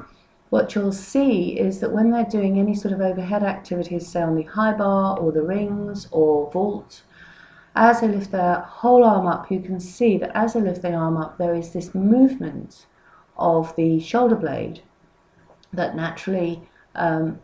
what 0.50 0.75
you'll 0.75 0.93
see 0.93 1.59
is 1.59 1.81
that 1.81 1.93
when 1.93 2.11
they're 2.11 2.25
doing 2.25 2.59
any 2.59 2.75
sort 2.75 2.93
of 2.93 3.00
overhead 3.00 3.43
activities, 3.43 4.07
say 4.07 4.23
on 4.23 4.37
the 4.37 4.45
high 4.45 4.73
bar 4.73 5.19
or 5.19 5.33
the 5.33 5.43
rings 5.43 6.07
or 6.12 6.50
vault, 6.53 7.03
as 7.76 8.00
they 8.00 8.09
lift 8.09 8.33
their 8.33 8.61
whole 8.61 9.04
arm 9.04 9.26
up, 9.26 9.50
you 9.50 9.61
can 9.61 9.78
see 9.78 10.16
that 10.18 10.35
as 10.35 10.54
they 10.54 10.61
lift 10.61 10.83
their 10.83 10.99
arm 10.99 11.16
up, 11.16 11.37
there 11.37 11.54
is 11.54 11.73
this 11.73 11.95
movement 11.95 12.87
of 13.37 13.76
the 13.76 14.00
shoulder 14.00 14.35
blade 14.35 14.80
that 15.73 15.95
naturally 15.95 16.62
um, 16.95 17.38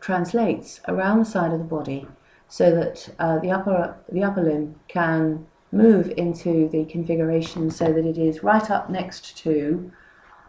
translates 0.00 0.80
around 0.86 1.18
the 1.18 1.24
side 1.24 1.52
of 1.52 1.58
the 1.58 1.64
body 1.64 2.06
so 2.46 2.70
that 2.74 3.08
uh, 3.18 3.38
the 3.38 3.50
upper 3.50 3.96
the 4.12 4.22
upper 4.22 4.42
limb 4.42 4.74
can 4.88 5.46
move 5.72 6.12
into 6.16 6.68
the 6.68 6.84
configuration 6.86 7.70
so 7.70 7.92
that 7.92 8.04
it 8.04 8.18
is 8.18 8.42
right 8.42 8.70
up 8.70 8.90
next 8.90 9.36
to 9.38 9.90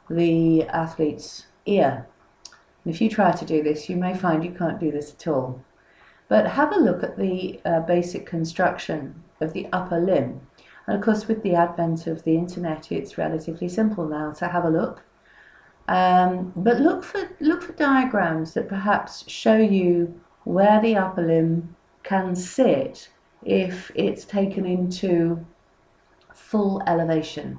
the 0.09 0.63
athlete's 0.63 1.45
ear. 1.65 2.07
And 2.83 2.93
if 2.93 2.99
you 2.99 3.09
try 3.09 3.31
to 3.31 3.45
do 3.45 3.63
this, 3.63 3.87
you 3.87 3.95
may 3.95 4.15
find 4.15 4.43
you 4.43 4.51
can't 4.51 4.79
do 4.79 4.91
this 4.91 5.13
at 5.13 5.27
all. 5.27 5.63
But 6.31 6.47
have 6.47 6.71
a 6.71 6.79
look 6.79 7.03
at 7.03 7.17
the 7.17 7.59
uh, 7.65 7.81
basic 7.81 8.25
construction 8.25 9.21
of 9.41 9.51
the 9.51 9.67
upper 9.73 9.99
limb. 9.99 10.39
And 10.87 10.95
of 10.95 11.03
course, 11.03 11.27
with 11.27 11.43
the 11.43 11.55
advent 11.55 12.07
of 12.07 12.23
the 12.23 12.37
internet, 12.37 12.89
it's 12.89 13.17
relatively 13.17 13.67
simple 13.67 14.07
now 14.07 14.31
to 14.39 14.47
have 14.47 14.63
a 14.63 14.69
look. 14.69 15.03
Um, 15.89 16.53
but 16.55 16.79
look 16.79 17.03
for 17.03 17.31
look 17.41 17.63
for 17.63 17.73
diagrams 17.73 18.53
that 18.53 18.69
perhaps 18.69 19.29
show 19.29 19.57
you 19.57 20.21
where 20.45 20.81
the 20.81 20.95
upper 20.95 21.21
limb 21.21 21.75
can 22.03 22.33
sit 22.33 23.09
if 23.43 23.91
it's 23.93 24.23
taken 24.23 24.65
into 24.65 25.45
full 26.33 26.81
elevation. 26.87 27.57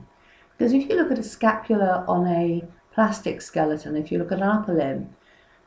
Because 0.56 0.72
if 0.72 0.88
you 0.88 0.96
look 0.96 1.12
at 1.12 1.18
a 1.18 1.22
scapula 1.22 2.06
on 2.08 2.26
a 2.26 2.64
plastic 2.94 3.42
skeleton, 3.42 3.96
if 3.96 4.10
you 4.10 4.18
look 4.18 4.32
at 4.32 4.38
an 4.38 4.44
upper 4.44 4.72
limb 4.72 5.14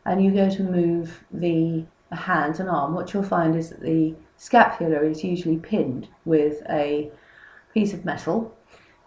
and 0.05 0.25
you 0.25 0.31
go 0.31 0.49
to 0.49 0.63
move 0.63 1.23
the 1.31 1.85
hand 2.11 2.59
and 2.59 2.69
arm, 2.69 2.93
what 2.93 3.13
you'll 3.13 3.23
find 3.23 3.55
is 3.55 3.69
that 3.69 3.81
the 3.81 4.15
scapula 4.37 5.01
is 5.01 5.23
usually 5.23 5.57
pinned 5.57 6.07
with 6.25 6.61
a 6.69 7.11
piece 7.73 7.93
of 7.93 8.05
metal 8.05 8.55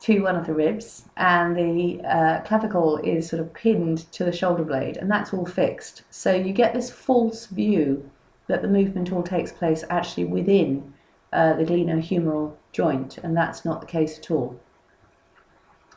to 0.00 0.23
one 0.23 0.37
of 0.37 0.47
the 0.47 0.55
ribs, 0.55 1.05
and 1.17 1.57
the 1.57 2.00
uh, 2.07 2.40
clavicle 2.43 2.99
is 2.99 3.28
sort 3.28 3.40
of 3.40 3.52
pinned 3.52 4.11
to 4.12 4.25
the 4.25 4.33
shoulder 4.33 4.62
blade, 4.62 4.97
and 4.97 5.11
that's 5.11 5.33
all 5.33 5.47
fixed. 5.47 6.02
So 6.11 6.35
you 6.35 6.52
get 6.52 6.73
this 6.73 6.90
false 6.90 7.47
view 7.47 8.09
that 8.47 8.62
the 8.62 8.69
movement 8.69 9.12
all 9.12 9.23
takes 9.23 9.50
place 9.50 9.85
actually 9.90 10.25
within 10.25 10.95
uh, 11.33 11.55
the 11.55 11.64
glenohumeral 11.64 12.55
joint, 12.73 13.19
and 13.19 13.37
that's 13.37 13.64
not 13.64 13.81
the 13.81 13.87
case 13.87 14.19
at 14.19 14.31
all. 14.31 14.61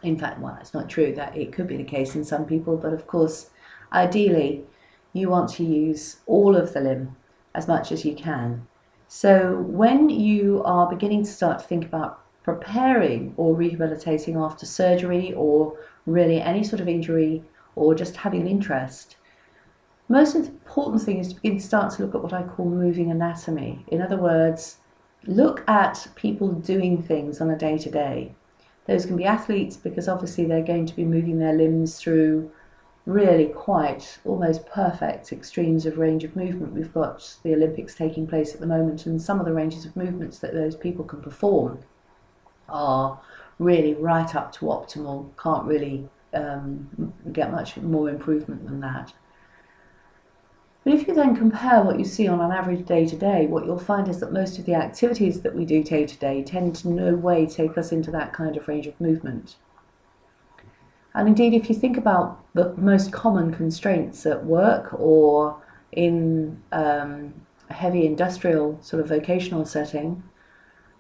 In 0.02 0.18
fact, 0.18 0.40
well, 0.40 0.58
it's 0.60 0.74
not 0.74 0.90
true 0.90 1.14
that 1.14 1.38
it 1.38 1.54
could 1.54 1.68
be 1.68 1.78
the 1.78 1.84
case 1.84 2.16
in 2.16 2.24
some 2.24 2.46
people, 2.46 2.78
but 2.78 2.94
of 2.94 3.06
course, 3.06 3.52
ideally, 3.94 4.66
you 5.14 5.30
want 5.30 5.50
to 5.50 5.64
use 5.64 6.18
all 6.26 6.56
of 6.56 6.74
the 6.74 6.82
limb 6.82 7.16
as 7.54 7.68
much 7.68 7.92
as 7.92 8.06
you 8.06 8.16
can. 8.16 8.68
So 9.08 9.58
when 9.68 10.10
you 10.10 10.64
are 10.64 10.90
beginning 10.90 11.24
to 11.26 11.32
start 11.32 11.60
to 11.60 11.66
think 11.66 11.86
about 11.86 12.22
preparing 12.44 13.34
or 13.38 13.56
rehabilitating 13.56 14.38
after 14.38 14.66
surgery 14.66 15.34
or 15.34 15.78
really 16.06 16.42
any 16.42 16.64
sort 16.64 16.82
of 16.82 16.88
injury 16.88 17.44
or 17.76 17.94
just 17.94 18.18
having 18.18 18.42
an 18.42 18.48
interest, 18.48 19.18
most 20.08 20.36
important 20.36 21.02
thing 21.02 21.20
is 21.20 21.30
to 21.30 21.36
begin 21.36 21.58
to 21.58 21.66
start 21.66 21.94
to 21.94 22.04
look 22.04 22.16
at 22.16 22.22
what 22.22 22.34
I 22.34 22.44
call 22.44 22.66
moving 22.66 23.12
anatomy. 23.12 23.86
In 23.88 24.02
other 24.02 24.18
words, 24.18 24.78
look 25.26 25.64
at 25.70 26.08
people 26.16 26.52
doing 26.52 27.02
things 27.02 27.40
on 27.40 27.50
a 27.50 27.58
day 27.58 27.78
to 27.78 27.90
day. 27.90 28.36
Those 28.88 29.06
can 29.06 29.16
be 29.16 29.26
athletes 29.26 29.78
because 29.78 30.08
obviously 30.08 30.46
they're 30.46 30.64
going 30.64 30.86
to 30.86 30.96
be 30.96 31.06
moving 31.06 31.40
their 31.40 31.54
limbs 31.54 31.98
through 32.00 32.52
really 33.06 33.48
quite 33.48 34.20
almost 34.26 34.66
perfect 34.68 35.34
extremes 35.34 35.86
of 35.86 35.98
range 35.98 36.24
of 36.24 36.36
movement. 36.36 36.74
We've 36.74 36.94
got 36.94 37.38
the 37.44 37.54
Olympics 37.54 37.96
taking 37.96 38.28
place 38.28 38.54
at 38.54 38.60
the 38.60 38.68
moment, 38.68 39.06
and 39.06 39.22
some 39.22 39.40
of 39.40 39.46
the 39.46 39.54
ranges 39.54 39.86
of 39.86 39.96
movements 39.96 40.40
that 40.40 40.54
those 40.54 40.76
people 40.76 41.06
can 41.06 41.22
perform 41.22 41.80
are 42.70 43.20
really 43.60 43.94
right 43.94 44.36
up 44.36 44.52
to 44.54 44.66
optimal, 44.66 45.30
can't 45.42 45.66
really 45.66 46.08
um, 46.34 47.14
get 47.32 47.52
much 47.52 47.78
more 47.78 48.10
improvement 48.10 48.66
than 48.66 48.80
that. 48.82 49.14
But 50.84 50.94
if 50.94 51.08
you 51.08 51.14
then 51.14 51.36
compare 51.36 51.84
what 51.84 52.00
you 52.00 52.06
see 52.06 52.28
on 52.28 52.42
an 52.42 52.52
average 52.52 52.88
day 52.88 53.06
to 53.06 53.16
day, 53.16 53.46
what 53.46 53.66
you'll 53.66 53.78
find 53.78 54.08
is 54.08 54.20
that 54.20 54.34
most 54.34 54.58
of 54.58 54.66
the 54.66 54.74
activities 54.74 55.42
that 55.42 55.56
we 55.56 55.64
do 55.64 55.84
day 55.84 56.08
to 56.08 56.18
day 56.18 56.42
tend 56.44 56.76
to 56.78 56.90
no 56.90 57.14
way 57.14 57.46
take 57.46 57.78
us 57.78 57.92
into 57.92 58.10
that 58.12 58.34
kind 58.34 58.58
of 58.58 58.68
range 58.68 58.88
of 58.88 59.00
movement. 59.00 59.58
And 61.14 61.28
indeed, 61.28 61.54
if 61.54 61.70
you 61.70 61.76
think 61.76 61.98
about 61.98 62.44
the 62.54 62.74
most 62.78 63.12
common 63.12 63.54
constraints 63.54 64.26
at 64.26 64.46
work 64.46 64.94
or 64.94 65.62
in 65.92 66.62
um, 66.72 67.34
a 67.70 67.74
heavy 67.74 68.06
industrial 68.06 68.80
sort 68.82 69.02
of 69.02 69.10
vocational 69.10 69.66
setting, 69.66 70.24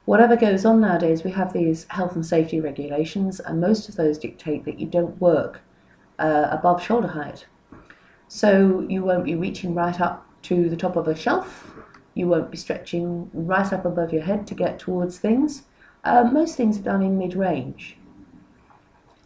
whatever 0.06 0.36
goes 0.36 0.65
on 0.65 0.82
nowadays, 0.82 1.24
we 1.24 1.32
have 1.32 1.53
these 1.53 1.86
health 1.89 2.15
and 2.15 2.25
safety 2.25 2.60
regulations, 2.60 3.39
and 3.39 3.62
most 3.62 3.88
of 3.88 3.96
those 3.96 4.18
dictate 4.18 4.65
that 4.65 4.80
you 4.80 4.88
don't 4.88 5.20
work 5.22 5.62
uh, 6.20 6.48
above 6.51 6.84
shoulder 6.84 7.10
height. 7.10 7.46
So 8.27 8.86
you 8.88 9.03
won't 9.03 9.25
be 9.25 9.36
reaching 9.36 9.74
right 9.74 10.00
up 10.00 10.25
to 10.44 10.70
the 10.70 10.77
top 10.77 10.96
of 10.96 11.08
a 11.08 11.15
shelf. 11.15 11.74
You 12.13 12.27
won't 12.27 12.51
be 12.51 12.58
stretching 12.58 13.30
right 13.34 13.72
up 13.72 13.86
above 13.86 14.12
your 14.12 14.24
head 14.24 14.46
to 14.48 14.56
get 14.56 14.80
towards 14.80 15.20
things. 15.20 15.63
Uh, 16.03 16.24
most 16.24 16.58
things 16.58 16.80
are 16.80 16.84
done 16.84 17.01
in 17.01 17.18
mid 17.18 17.36
range. 17.36 17.98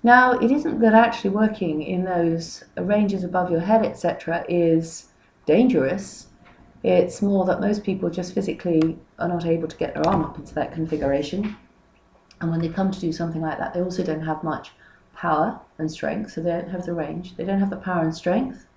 Now, 0.05 0.33
it 0.33 0.51
isn't 0.51 0.81
that 0.81 0.93
actually 0.93 1.31
working 1.31 1.81
in 1.81 2.05
those 2.05 2.63
ranges 2.77 3.23
above 3.23 3.49
your 3.49 3.61
head, 3.61 3.83
etc., 3.83 4.45
is 4.47 5.07
dangerous. 5.47 6.27
It's 6.83 7.23
more 7.23 7.43
that 7.45 7.59
most 7.59 7.83
people 7.83 8.11
just 8.11 8.35
physically 8.35 8.99
are 9.17 9.27
not 9.27 9.47
able 9.47 9.67
to 9.67 9.75
get 9.75 9.95
their 9.95 10.07
arm 10.07 10.23
up 10.23 10.37
into 10.37 10.53
that 10.53 10.73
configuration. 10.73 11.57
And 12.39 12.51
when 12.51 12.61
they 12.61 12.69
come 12.69 12.91
to 12.91 12.99
do 12.99 13.11
something 13.11 13.41
like 13.41 13.57
that, 13.57 13.73
they 13.73 13.81
also 13.81 14.03
don't 14.03 14.27
have 14.27 14.43
much 14.43 14.73
power 15.15 15.59
and 15.79 15.89
strength, 15.89 16.33
so 16.33 16.41
they 16.41 16.51
don't 16.51 16.69
have 16.69 16.85
the 16.85 16.93
range. 16.93 17.35
They 17.35 17.43
don't 17.43 17.59
have 17.59 17.71
the 17.71 17.75
power 17.75 18.03
and 18.03 18.13
strength. 18.13 18.67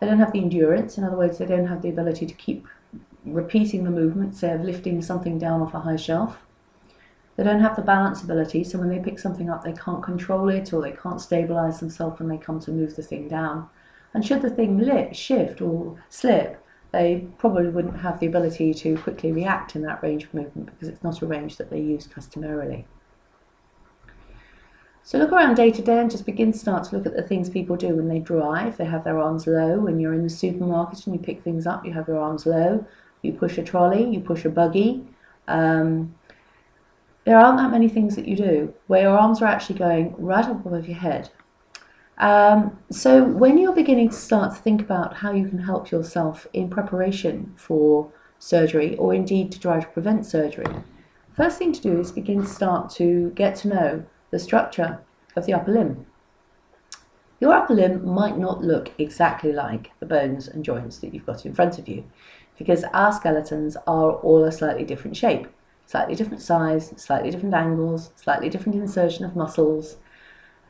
They 0.00 0.08
don't 0.08 0.18
have 0.18 0.32
the 0.32 0.40
endurance, 0.40 0.98
in 0.98 1.04
other 1.04 1.16
words, 1.16 1.38
they 1.38 1.46
don't 1.46 1.68
have 1.68 1.82
the 1.82 1.90
ability 1.90 2.26
to 2.26 2.34
keep 2.34 2.66
repeating 3.24 3.84
the 3.84 3.90
movement, 3.90 4.34
say 4.34 4.50
of 4.50 4.62
lifting 4.62 5.02
something 5.02 5.38
down 5.38 5.62
off 5.62 5.74
a 5.74 5.78
high 5.78 5.94
shelf. 5.94 6.38
They 7.38 7.44
don't 7.44 7.60
have 7.60 7.76
the 7.76 7.82
balance 7.82 8.20
ability, 8.20 8.64
so 8.64 8.80
when 8.80 8.88
they 8.88 8.98
pick 8.98 9.20
something 9.20 9.48
up, 9.48 9.62
they 9.62 9.72
can't 9.72 10.02
control 10.02 10.48
it 10.48 10.72
or 10.72 10.82
they 10.82 10.90
can't 10.90 11.20
stabilize 11.20 11.78
themselves 11.78 12.18
when 12.18 12.28
they 12.28 12.36
come 12.36 12.58
to 12.58 12.72
move 12.72 12.96
the 12.96 13.02
thing 13.04 13.28
down. 13.28 13.68
And 14.12 14.26
should 14.26 14.42
the 14.42 14.50
thing 14.50 14.78
lit, 14.78 15.14
shift 15.14 15.60
or 15.60 16.02
slip, 16.08 16.60
they 16.90 17.28
probably 17.38 17.68
wouldn't 17.68 18.00
have 18.00 18.18
the 18.18 18.26
ability 18.26 18.74
to 18.74 18.98
quickly 18.98 19.30
react 19.30 19.76
in 19.76 19.82
that 19.82 20.02
range 20.02 20.24
of 20.24 20.34
movement 20.34 20.66
because 20.66 20.88
it's 20.88 21.04
not 21.04 21.22
a 21.22 21.26
range 21.26 21.58
that 21.58 21.70
they 21.70 21.78
use 21.78 22.08
customarily. 22.08 22.88
So 25.04 25.18
look 25.18 25.30
around 25.30 25.54
day 25.54 25.70
to 25.70 25.80
day 25.80 26.00
and 26.00 26.10
just 26.10 26.26
begin 26.26 26.50
to 26.50 26.58
start 26.58 26.88
to 26.88 26.96
look 26.96 27.06
at 27.06 27.14
the 27.14 27.22
things 27.22 27.48
people 27.48 27.76
do 27.76 27.94
when 27.94 28.08
they 28.08 28.18
drive. 28.18 28.78
They 28.78 28.86
have 28.86 29.04
their 29.04 29.20
arms 29.20 29.46
low. 29.46 29.78
When 29.78 30.00
you're 30.00 30.12
in 30.12 30.24
the 30.24 30.28
supermarket 30.28 31.06
and 31.06 31.14
you 31.14 31.20
pick 31.20 31.44
things 31.44 31.68
up, 31.68 31.86
you 31.86 31.92
have 31.92 32.08
your 32.08 32.18
arms 32.18 32.46
low. 32.46 32.84
You 33.22 33.32
push 33.32 33.58
a 33.58 33.62
trolley, 33.62 34.12
you 34.12 34.18
push 34.18 34.44
a 34.44 34.50
buggy. 34.50 35.06
Um, 35.46 36.16
there 37.28 37.38
aren't 37.38 37.58
that 37.58 37.70
many 37.70 37.90
things 37.90 38.16
that 38.16 38.26
you 38.26 38.34
do 38.34 38.72
where 38.86 39.02
your 39.02 39.18
arms 39.18 39.42
are 39.42 39.44
actually 39.44 39.78
going 39.78 40.14
right 40.16 40.46
up 40.46 40.64
above 40.64 40.88
your 40.88 40.96
head. 40.96 41.28
Um, 42.16 42.78
so 42.90 43.22
when 43.22 43.58
you're 43.58 43.74
beginning 43.74 44.08
to 44.08 44.16
start 44.16 44.54
to 44.54 44.62
think 44.62 44.80
about 44.80 45.16
how 45.16 45.32
you 45.32 45.46
can 45.46 45.58
help 45.58 45.90
yourself 45.90 46.46
in 46.54 46.70
preparation 46.70 47.52
for 47.54 48.10
surgery 48.38 48.96
or 48.96 49.12
indeed 49.12 49.52
to 49.52 49.60
try 49.60 49.78
to 49.78 49.86
prevent 49.88 50.24
surgery, 50.24 50.74
first 51.36 51.58
thing 51.58 51.70
to 51.74 51.82
do 51.82 52.00
is 52.00 52.12
begin 52.12 52.40
to 52.40 52.48
start 52.48 52.88
to 52.92 53.30
get 53.34 53.56
to 53.56 53.68
know 53.68 54.06
the 54.30 54.38
structure 54.38 54.98
of 55.36 55.44
the 55.44 55.52
upper 55.52 55.70
limb. 55.70 56.06
Your 57.40 57.52
upper 57.52 57.74
limb 57.74 58.08
might 58.08 58.38
not 58.38 58.62
look 58.62 58.92
exactly 58.96 59.52
like 59.52 59.90
the 60.00 60.06
bones 60.06 60.48
and 60.48 60.64
joints 60.64 60.96
that 61.00 61.12
you've 61.12 61.26
got 61.26 61.44
in 61.44 61.52
front 61.52 61.78
of 61.78 61.88
you 61.88 62.04
because 62.56 62.84
our 62.94 63.12
skeletons 63.12 63.76
are 63.86 64.12
all 64.12 64.44
a 64.44 64.50
slightly 64.50 64.82
different 64.82 65.14
shape, 65.14 65.46
slightly 65.88 66.14
different 66.14 66.42
size, 66.42 66.92
slightly 66.96 67.30
different 67.30 67.54
angles, 67.54 68.10
slightly 68.14 68.50
different 68.50 68.78
insertion 68.78 69.24
of 69.24 69.34
muscles. 69.34 69.96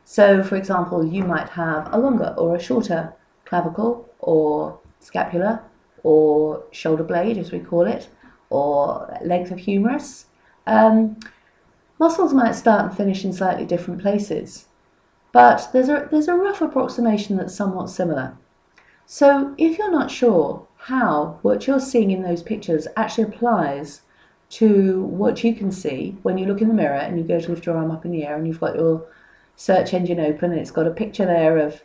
So, 0.05 0.41
for 0.41 0.55
example, 0.55 1.05
you 1.05 1.25
might 1.25 1.49
have 1.49 1.93
a 1.93 1.99
longer 1.99 2.33
or 2.37 2.55
a 2.55 2.59
shorter 2.59 3.13
clavicle 3.43 4.09
or 4.19 4.79
scapula 5.01 5.61
or 6.03 6.63
shoulder 6.71 7.03
blade, 7.03 7.37
as 7.37 7.51
we 7.51 7.59
call 7.59 7.85
it, 7.85 8.07
or 8.49 9.19
length 9.21 9.51
of 9.51 9.59
humerus. 9.59 10.27
Um, 10.65 11.17
Muscles 11.99 12.33
might 12.33 12.55
start 12.55 12.85
and 12.85 12.95
finish 12.95 13.25
in 13.25 13.33
slightly 13.33 13.65
different 13.65 14.01
places, 14.01 14.67
but 15.33 15.67
there's 15.73 15.89
a, 15.89 16.07
there's 16.09 16.29
a 16.29 16.33
rough 16.33 16.61
approximation 16.61 17.35
that's 17.35 17.53
somewhat 17.53 17.89
similar. 17.89 18.37
So 19.05 19.53
if 19.57 19.77
you're 19.77 19.91
not 19.91 20.09
sure 20.09 20.65
how 20.77 21.39
what 21.41 21.67
you're 21.67 21.81
seeing 21.81 22.11
in 22.11 22.23
those 22.23 22.41
pictures 22.41 22.87
actually 22.95 23.25
applies 23.25 24.03
to 24.49 25.03
what 25.03 25.43
you 25.43 25.53
can 25.53 25.71
see 25.71 26.17
when 26.23 26.37
you 26.37 26.45
look 26.45 26.61
in 26.61 26.67
the 26.67 26.73
mirror 26.73 26.95
and 26.95 27.17
you 27.17 27.23
go 27.23 27.39
to 27.39 27.51
lift 27.51 27.65
your 27.65 27.77
arm 27.77 27.91
up 27.91 28.03
in 28.03 28.11
the 28.11 28.25
air 28.25 28.35
and 28.35 28.47
you've 28.47 28.59
got 28.59 28.75
your 28.75 29.05
search 29.55 29.93
engine 29.93 30.19
open 30.19 30.51
and 30.51 30.59
it's 30.59 30.71
got 30.71 30.87
a 30.87 30.91
picture 30.91 31.25
there 31.25 31.57
of 31.57 31.83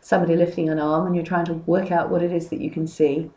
somebody 0.00 0.36
lifting 0.36 0.68
an 0.68 0.78
arm 0.78 1.06
and 1.06 1.14
you're 1.14 1.24
trying 1.24 1.44
to 1.44 1.54
work 1.54 1.92
out 1.92 2.10
what 2.10 2.22
it 2.22 2.32
is 2.32 2.48
that 2.48 2.60
you 2.60 2.70
can 2.70 2.86
see, 2.86 3.30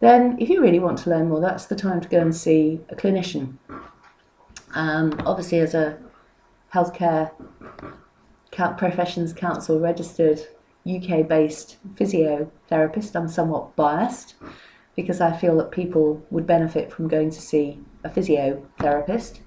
then 0.00 0.36
if 0.40 0.48
you 0.48 0.62
really 0.62 0.78
want 0.78 0.98
to 0.98 1.10
learn 1.10 1.28
more, 1.28 1.40
that's 1.40 1.66
the 1.66 1.76
time 1.76 2.00
to 2.00 2.08
go 2.08 2.20
and 2.20 2.34
see 2.34 2.80
a 2.88 2.94
clinician. 2.94 3.56
Um, 4.74 5.20
obviously, 5.26 5.58
as 5.58 5.74
a 5.74 5.98
healthcare 6.72 7.32
professions 8.78 9.32
council 9.32 9.80
registered 9.80 10.40
UK 10.86 11.26
based 11.26 11.76
physiotherapist, 11.96 13.14
I'm 13.14 13.28
somewhat 13.28 13.74
biased 13.76 14.34
because 15.00 15.20
I 15.20 15.36
feel 15.36 15.56
that 15.56 15.70
people 15.70 16.22
would 16.30 16.46
benefit 16.46 16.92
from 16.92 17.08
going 17.08 17.30
to 17.30 17.40
see 17.40 17.80
a 18.04 18.10
physiotherapist. 18.10 19.40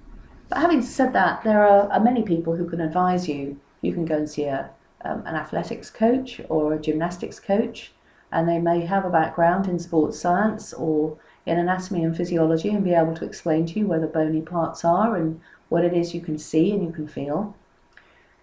But 0.48 0.58
having 0.58 0.82
said 0.82 1.12
that, 1.12 1.44
there 1.44 1.64
are, 1.66 1.90
are 1.92 2.00
many 2.00 2.22
people 2.22 2.56
who 2.56 2.68
can 2.68 2.80
advise 2.80 3.28
you. 3.28 3.60
You 3.80 3.92
can 3.92 4.04
go 4.04 4.16
and 4.16 4.28
see 4.28 4.44
a, 4.44 4.70
um, 5.04 5.22
an 5.26 5.36
athletics 5.36 5.90
coach 5.90 6.40
or 6.48 6.74
a 6.74 6.80
gymnastics 6.80 7.38
coach, 7.38 7.92
and 8.32 8.48
they 8.48 8.58
may 8.58 8.80
have 8.80 9.04
a 9.04 9.10
background 9.10 9.68
in 9.68 9.78
sports 9.78 10.18
science 10.18 10.72
or 10.72 11.18
in 11.46 11.58
anatomy 11.58 12.02
and 12.02 12.16
physiology 12.16 12.70
and 12.70 12.82
be 12.82 12.94
able 12.94 13.14
to 13.14 13.24
explain 13.24 13.66
to 13.66 13.78
you 13.78 13.86
where 13.86 14.00
the 14.00 14.06
bony 14.06 14.40
parts 14.40 14.84
are 14.84 15.14
and 15.14 15.40
what 15.68 15.84
it 15.84 15.92
is 15.92 16.14
you 16.14 16.20
can 16.20 16.38
see 16.38 16.72
and 16.72 16.82
you 16.82 16.90
can 16.90 17.06
feel. 17.06 17.54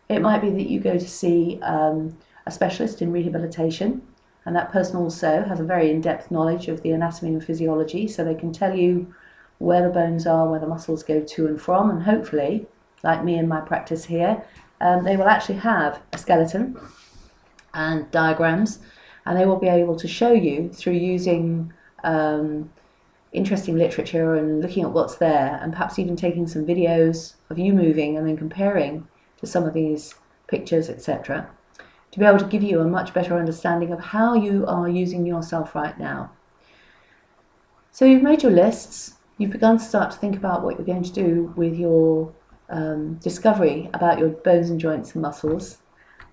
It 0.08 0.22
might 0.22 0.42
be 0.42 0.50
that 0.50 0.70
you 0.70 0.80
go 0.80 0.94
to 0.94 1.08
see 1.08 1.60
um, 1.62 2.18
a 2.46 2.52
specialist 2.52 3.02
in 3.02 3.12
rehabilitation 3.12 4.02
and 4.46 4.56
that 4.56 4.72
person 4.72 4.98
also 4.98 5.44
has 5.44 5.60
a 5.60 5.64
very 5.64 5.92
in-depth 5.92 6.32
knowledge 6.32 6.68
of 6.68 6.82
the 6.82 6.92
anatomy 6.92 7.34
and 7.34 7.44
physiology 7.44 8.08
so 8.08 8.24
they 8.24 8.36
can 8.36 8.52
tell 8.52 8.76
you 8.76 9.14
where 9.60 9.84
the 9.84 9.94
bones 9.94 10.26
are 10.26 10.50
where 10.50 10.60
the 10.60 10.68
muscles 10.68 11.04
go 11.04 11.22
to 11.22 11.48
and 11.48 11.62
from 11.62 11.90
and 11.90 12.04
hopefully 12.04 12.66
like 13.04 13.24
me 13.24 13.38
in 13.38 13.48
my 13.48 13.62
practice 13.62 14.06
here 14.06 14.44
um, 14.80 15.04
they 15.04 15.16
will 15.16 15.28
actually 15.28 15.60
have 15.60 16.02
a 16.14 16.18
skeleton 16.18 16.78
and 17.74 18.10
diagrams 18.12 18.80
and 19.26 19.38
they 19.38 19.46
will 19.46 19.60
be 19.60 19.68
able 19.68 19.96
to 19.96 20.08
show 20.08 20.32
you 20.32 20.70
through 20.70 20.94
using 20.94 21.72
um, 22.04 22.72
interesting 23.32 23.78
literature 23.78 24.36
and 24.36 24.62
looking 24.62 24.84
at 24.84 24.92
what's 24.92 25.16
there 25.16 25.60
and 25.62 25.72
perhaps 25.72 26.00
even 26.00 26.16
taking 26.16 26.48
some 26.48 26.66
videos 26.66 27.36
of 27.50 27.60
you 27.60 27.72
moving 27.72 28.18
and 28.18 28.28
then 28.28 28.36
comparing 28.36 29.08
to 29.38 29.46
some 29.46 29.64
of 29.64 29.74
these 29.74 30.16
pictures 30.48 30.90
etc 30.90 31.50
to 32.12 32.20
be 32.20 32.26
able 32.26 32.40
to 32.40 32.46
give 32.46 32.64
you 32.64 32.82
a 32.82 32.88
much 32.88 33.14
better 33.14 33.38
understanding 33.38 33.92
of 33.92 34.00
how 34.00 34.34
you 34.34 34.66
are 34.68 34.90
using 34.90 35.26
yourself 35.26 35.74
right 35.74 35.98
now. 35.98 36.32
So 37.92 38.06
you've 38.06 38.24
made 38.24 38.44
your 38.44 38.52
lists, 38.52 39.16
you've 39.38 39.52
begun 39.52 39.78
to 39.78 39.84
start 39.84 40.12
to 40.12 40.18
think 40.18 40.36
about 40.36 40.64
what 40.64 40.78
you're 40.78 40.86
going 40.86 41.04
to 41.04 41.14
do 41.14 41.54
with 41.56 41.76
your 41.76 42.34
um, 42.70 43.16
discovery 43.16 43.90
about 43.94 44.20
your 44.20 44.30
bones 44.30 44.70
and 44.70 44.80
joints 44.80 45.14
and 45.14 45.22
muscles. 45.22 45.78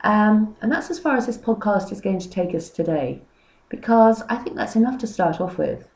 Um, 0.02 0.56
and 0.60 0.70
that's 0.70 0.90
as 0.90 0.98
far 0.98 1.16
as 1.16 1.26
this 1.26 1.38
podcast 1.38 1.90
is 1.90 2.00
going 2.00 2.20
to 2.20 2.30
take 2.30 2.54
us 2.54 2.70
today, 2.70 3.22
because 3.68 4.22
I 4.28 4.36
think 4.36 4.56
that's 4.56 4.76
enough 4.76 4.98
to 4.98 5.06
start 5.06 5.40
off 5.40 5.58
with. 5.58 5.88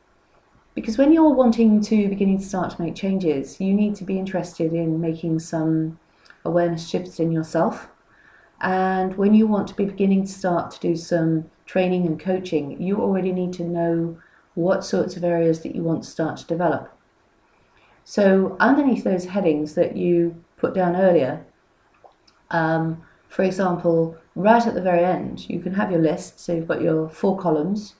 Because 0.75 0.97
when 0.97 1.13
you're 1.13 1.33
wanting 1.33 1.81
to 1.81 2.09
beginning 2.09 2.39
to 2.39 2.43
start 2.43 2.71
to 2.71 2.81
make 2.81 2.95
changes, 2.95 3.61
you 3.61 3.73
need 3.73 3.95
to 3.95 4.03
be 4.03 4.17
interested 4.17 4.73
in 4.73 4.99
making 4.99 5.39
some 5.39 5.99
awareness 6.43 6.89
shifts 6.89 7.19
in 7.19 7.31
yourself 7.31 7.89
and 8.63 9.17
when 9.17 9.33
you 9.33 9.45
want 9.45 9.67
to 9.67 9.75
be 9.75 9.83
beginning 9.83 10.25
to 10.25 10.31
start 10.31 10.71
to 10.71 10.79
do 10.79 10.95
some 10.95 11.51
training 11.65 12.05
and 12.05 12.17
coaching, 12.17 12.81
you 12.81 13.01
already 13.01 13.33
need 13.33 13.51
to 13.53 13.63
know 13.63 14.17
what 14.55 14.85
sorts 14.85 15.17
of 15.17 15.23
areas 15.23 15.61
that 15.61 15.75
you 15.75 15.83
want 15.83 16.03
to 16.03 16.09
start 16.09 16.37
to 16.37 16.47
develop. 16.47 16.89
So, 18.05 18.55
underneath 18.61 19.03
those 19.03 19.25
headings 19.25 19.75
that 19.75 19.97
you 19.97 20.43
put 20.55 20.73
down 20.73 20.95
earlier, 20.95 21.45
um, 22.51 23.03
for 23.27 23.43
example, 23.43 24.17
right 24.33 24.65
at 24.65 24.75
the 24.75 24.81
very 24.81 25.03
end, 25.03 25.49
you 25.49 25.59
can 25.59 25.73
have 25.73 25.91
your 25.91 26.01
list. 26.01 26.39
So, 26.39 26.53
you've 26.53 26.67
got 26.67 26.81
your 26.81 27.09
four 27.09 27.37
columns. 27.37 27.95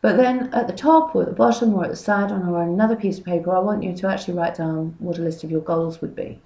But 0.00 0.16
then 0.16 0.52
at 0.52 0.66
the 0.66 0.72
top 0.72 1.14
or 1.14 1.22
at 1.22 1.28
the 1.28 1.34
bottom 1.34 1.74
or 1.74 1.84
at 1.84 1.90
the 1.90 1.96
side 1.96 2.32
or 2.32 2.58
on 2.58 2.68
another 2.68 2.96
piece 2.96 3.18
of 3.18 3.24
paper, 3.24 3.54
I 3.54 3.60
want 3.60 3.84
you 3.84 3.94
to 3.94 4.08
actually 4.08 4.34
write 4.34 4.56
down 4.56 4.96
what 4.98 5.18
a 5.18 5.22
list 5.22 5.44
of 5.44 5.50
your 5.50 5.62
goals 5.62 6.00
would 6.00 6.16
be. 6.16 6.40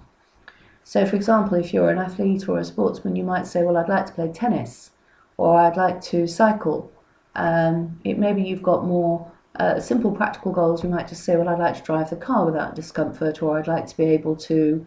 So, 0.89 1.05
for 1.05 1.17
example, 1.17 1.59
if 1.59 1.75
you're 1.75 1.91
an 1.91 1.99
athlete 1.99 2.49
or 2.49 2.59
a 2.59 2.65
sportsman, 2.65 3.15
you 3.15 3.23
might 3.23 3.47
say, 3.47 3.63
Well, 3.63 3.77
I'd 3.77 3.91
like 3.91 4.07
to 4.07 4.13
play 4.15 4.33
tennis, 4.33 4.93
or 5.37 5.55
I'd 5.55 5.77
like 5.77 6.01
to 6.05 6.27
cycle. 6.27 6.91
Um, 7.35 8.01
it, 8.05 8.19
maybe 8.19 8.41
you've 8.41 8.63
got 8.63 8.87
more 8.87 9.31
uh, 9.57 9.81
simple 9.81 10.11
practical 10.13 10.51
goals. 10.51 10.83
You 10.83 10.89
might 10.89 11.07
just 11.07 11.25
say, 11.25 11.37
Well, 11.37 11.51
I'd 11.51 11.59
like 11.59 11.77
to 11.77 11.83
drive 11.83 12.09
the 12.09 12.17
car 12.17 12.47
without 12.47 12.75
discomfort, 12.75 13.43
or 13.43 13.59
I'd 13.59 13.67
like 13.67 13.87
to 13.87 13.97
be 13.99 14.05
able 14.05 14.35
to 14.37 14.87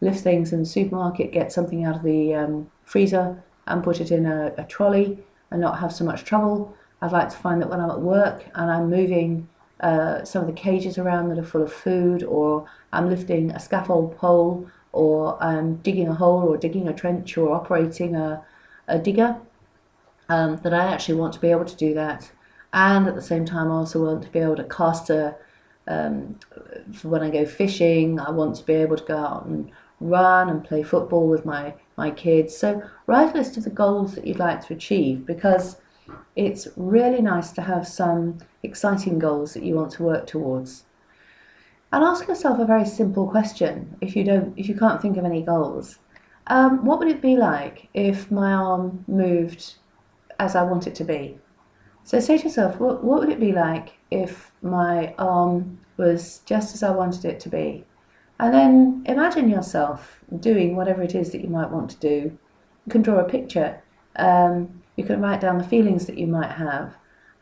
lift 0.00 0.20
things 0.20 0.52
in 0.52 0.60
the 0.60 0.66
supermarket, 0.66 1.32
get 1.32 1.50
something 1.50 1.84
out 1.84 1.96
of 1.96 2.04
the 2.04 2.32
um, 2.32 2.70
freezer 2.84 3.42
and 3.66 3.82
put 3.82 4.00
it 4.00 4.12
in 4.12 4.26
a, 4.26 4.54
a 4.56 4.62
trolley 4.62 5.18
and 5.50 5.60
not 5.60 5.80
have 5.80 5.92
so 5.92 6.04
much 6.04 6.22
trouble. 6.22 6.76
I'd 7.02 7.10
like 7.10 7.28
to 7.30 7.36
find 7.36 7.60
that 7.60 7.68
when 7.68 7.80
I'm 7.80 7.90
at 7.90 8.00
work 8.00 8.44
and 8.54 8.70
I'm 8.70 8.88
moving 8.88 9.48
uh, 9.80 10.22
some 10.22 10.42
of 10.42 10.46
the 10.46 10.52
cages 10.52 10.96
around 10.96 11.28
that 11.30 11.38
are 11.40 11.42
full 11.42 11.62
of 11.62 11.72
food, 11.72 12.22
or 12.22 12.66
I'm 12.92 13.10
lifting 13.10 13.50
a 13.50 13.58
scaffold 13.58 14.16
pole 14.16 14.70
or 14.92 15.36
um, 15.42 15.76
digging 15.76 16.08
a 16.08 16.14
hole 16.14 16.48
or 16.48 16.56
digging 16.56 16.88
a 16.88 16.92
trench 16.92 17.36
or 17.38 17.52
operating 17.52 18.16
a, 18.16 18.42
a 18.88 18.98
digger, 18.98 19.36
um, 20.28 20.56
that 20.58 20.72
I 20.72 20.92
actually 20.92 21.16
want 21.16 21.32
to 21.34 21.40
be 21.40 21.50
able 21.50 21.64
to 21.64 21.76
do 21.76 21.94
that. 21.94 22.30
And 22.72 23.08
at 23.08 23.14
the 23.14 23.22
same 23.22 23.44
time, 23.44 23.70
I 23.70 23.74
also 23.74 24.04
want 24.04 24.22
to 24.22 24.28
be 24.30 24.38
able 24.38 24.56
to 24.56 24.64
cast 24.64 25.10
a, 25.10 25.36
um, 25.88 26.38
when 27.02 27.22
I 27.22 27.30
go 27.30 27.44
fishing, 27.44 28.20
I 28.20 28.30
want 28.30 28.56
to 28.56 28.64
be 28.64 28.74
able 28.74 28.96
to 28.96 29.04
go 29.04 29.16
out 29.16 29.46
and 29.46 29.70
run 30.00 30.48
and 30.48 30.64
play 30.64 30.82
football 30.82 31.28
with 31.28 31.44
my, 31.44 31.74
my 31.96 32.10
kids. 32.10 32.56
So 32.56 32.82
write 33.06 33.34
a 33.34 33.38
list 33.38 33.56
of 33.56 33.64
the 33.64 33.70
goals 33.70 34.14
that 34.14 34.26
you'd 34.26 34.38
like 34.38 34.66
to 34.66 34.74
achieve 34.74 35.26
because 35.26 35.76
it's 36.36 36.68
really 36.76 37.20
nice 37.20 37.50
to 37.52 37.62
have 37.62 37.86
some 37.86 38.38
exciting 38.62 39.18
goals 39.18 39.54
that 39.54 39.64
you 39.64 39.74
want 39.74 39.92
to 39.92 40.02
work 40.02 40.26
towards. 40.26 40.84
And 41.92 42.04
ask 42.04 42.28
yourself 42.28 42.58
a 42.58 42.64
very 42.64 42.86
simple 42.86 43.26
question 43.28 43.96
if 44.00 44.14
you 44.14 44.22
don't 44.22 44.56
if 44.56 44.68
you 44.68 44.76
can't 44.76 45.02
think 45.02 45.16
of 45.16 45.24
any 45.24 45.42
goals. 45.42 45.98
Um, 46.46 46.84
what 46.84 46.98
would 46.98 47.08
it 47.08 47.20
be 47.20 47.36
like 47.36 47.88
if 47.94 48.30
my 48.30 48.52
arm 48.52 49.04
moved 49.06 49.74
as 50.38 50.56
I 50.56 50.62
want 50.62 50.86
it 50.86 50.94
to 50.96 51.04
be? 51.04 51.38
So 52.02 52.18
say 52.18 52.38
to 52.38 52.44
yourself, 52.44 52.80
what, 52.80 53.04
what 53.04 53.20
would 53.20 53.28
it 53.28 53.38
be 53.38 53.52
like 53.52 53.98
if 54.10 54.50
my 54.62 55.14
arm 55.18 55.78
was 55.96 56.40
just 56.46 56.74
as 56.74 56.82
I 56.82 56.90
wanted 56.90 57.24
it 57.24 57.38
to 57.40 57.48
be? 57.48 57.84
And 58.40 58.54
then 58.54 59.02
imagine 59.04 59.50
yourself 59.50 60.18
doing 60.40 60.74
whatever 60.74 61.02
it 61.02 61.14
is 61.14 61.30
that 61.32 61.42
you 61.42 61.48
might 61.48 61.70
want 61.70 61.90
to 61.90 61.96
do. 61.98 62.38
You 62.86 62.90
can 62.90 63.02
draw 63.02 63.18
a 63.18 63.28
picture. 63.28 63.82
Um, 64.16 64.82
you 64.96 65.04
can 65.04 65.20
write 65.20 65.42
down 65.42 65.58
the 65.58 65.64
feelings 65.64 66.06
that 66.06 66.18
you 66.18 66.26
might 66.26 66.50
have. 66.50 66.94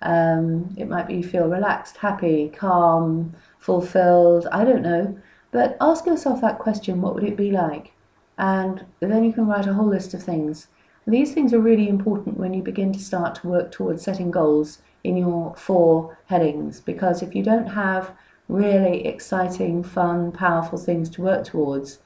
Um, 0.03 0.75
it 0.77 0.89
might 0.89 1.07
be 1.07 1.15
you 1.15 1.25
feel 1.25 1.49
relaxed, 1.49 1.99
happy, 1.99 2.53
calm, 2.55 3.35
fulfilled, 3.59 4.47
I 4.53 4.65
don't 4.65 4.83
know. 4.83 5.19
But 5.51 5.77
ask 5.81 6.07
yourself 6.07 6.41
that 6.41 6.59
question 6.59 7.01
what 7.01 7.15
would 7.15 7.25
it 7.25 7.37
be 7.37 7.51
like? 7.51 7.93
And 8.37 8.87
then 9.01 9.25
you 9.25 9.33
can 9.33 9.47
write 9.47 9.67
a 9.67 9.75
whole 9.75 9.89
list 9.89 10.15
of 10.15 10.23
things. 10.23 10.69
These 11.07 11.33
things 11.33 11.55
are 11.55 11.61
really 11.61 11.89
important 11.89 12.39
when 12.39 12.53
you 12.53 12.63
begin 12.63 12.93
to 12.93 12.99
start 12.99 13.35
to 13.37 13.49
work 13.49 13.73
towards 13.73 14.03
setting 14.03 14.31
goals 14.31 14.79
in 15.03 15.17
your 15.17 15.55
four 15.57 16.19
headings 16.27 16.81
because 16.81 17.23
if 17.23 17.35
you 17.35 17.43
don't 17.43 17.69
have 17.69 18.13
really 18.49 19.07
exciting, 19.07 19.83
fun, 19.83 20.33
powerful 20.33 20.79
things 20.79 21.09
to 21.11 21.23
work 21.23 21.45
towards, 21.45 21.99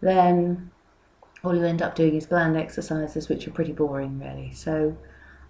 then 0.00 0.70
all 1.44 1.54
you 1.54 1.64
end 1.64 1.82
up 1.82 1.94
doing 1.94 2.14
is 2.14 2.26
bland 2.26 2.56
exercises 2.56 3.28
which 3.28 3.46
are 3.46 3.50
pretty 3.50 3.72
boring, 3.72 4.18
really. 4.18 4.52
So 4.52 4.96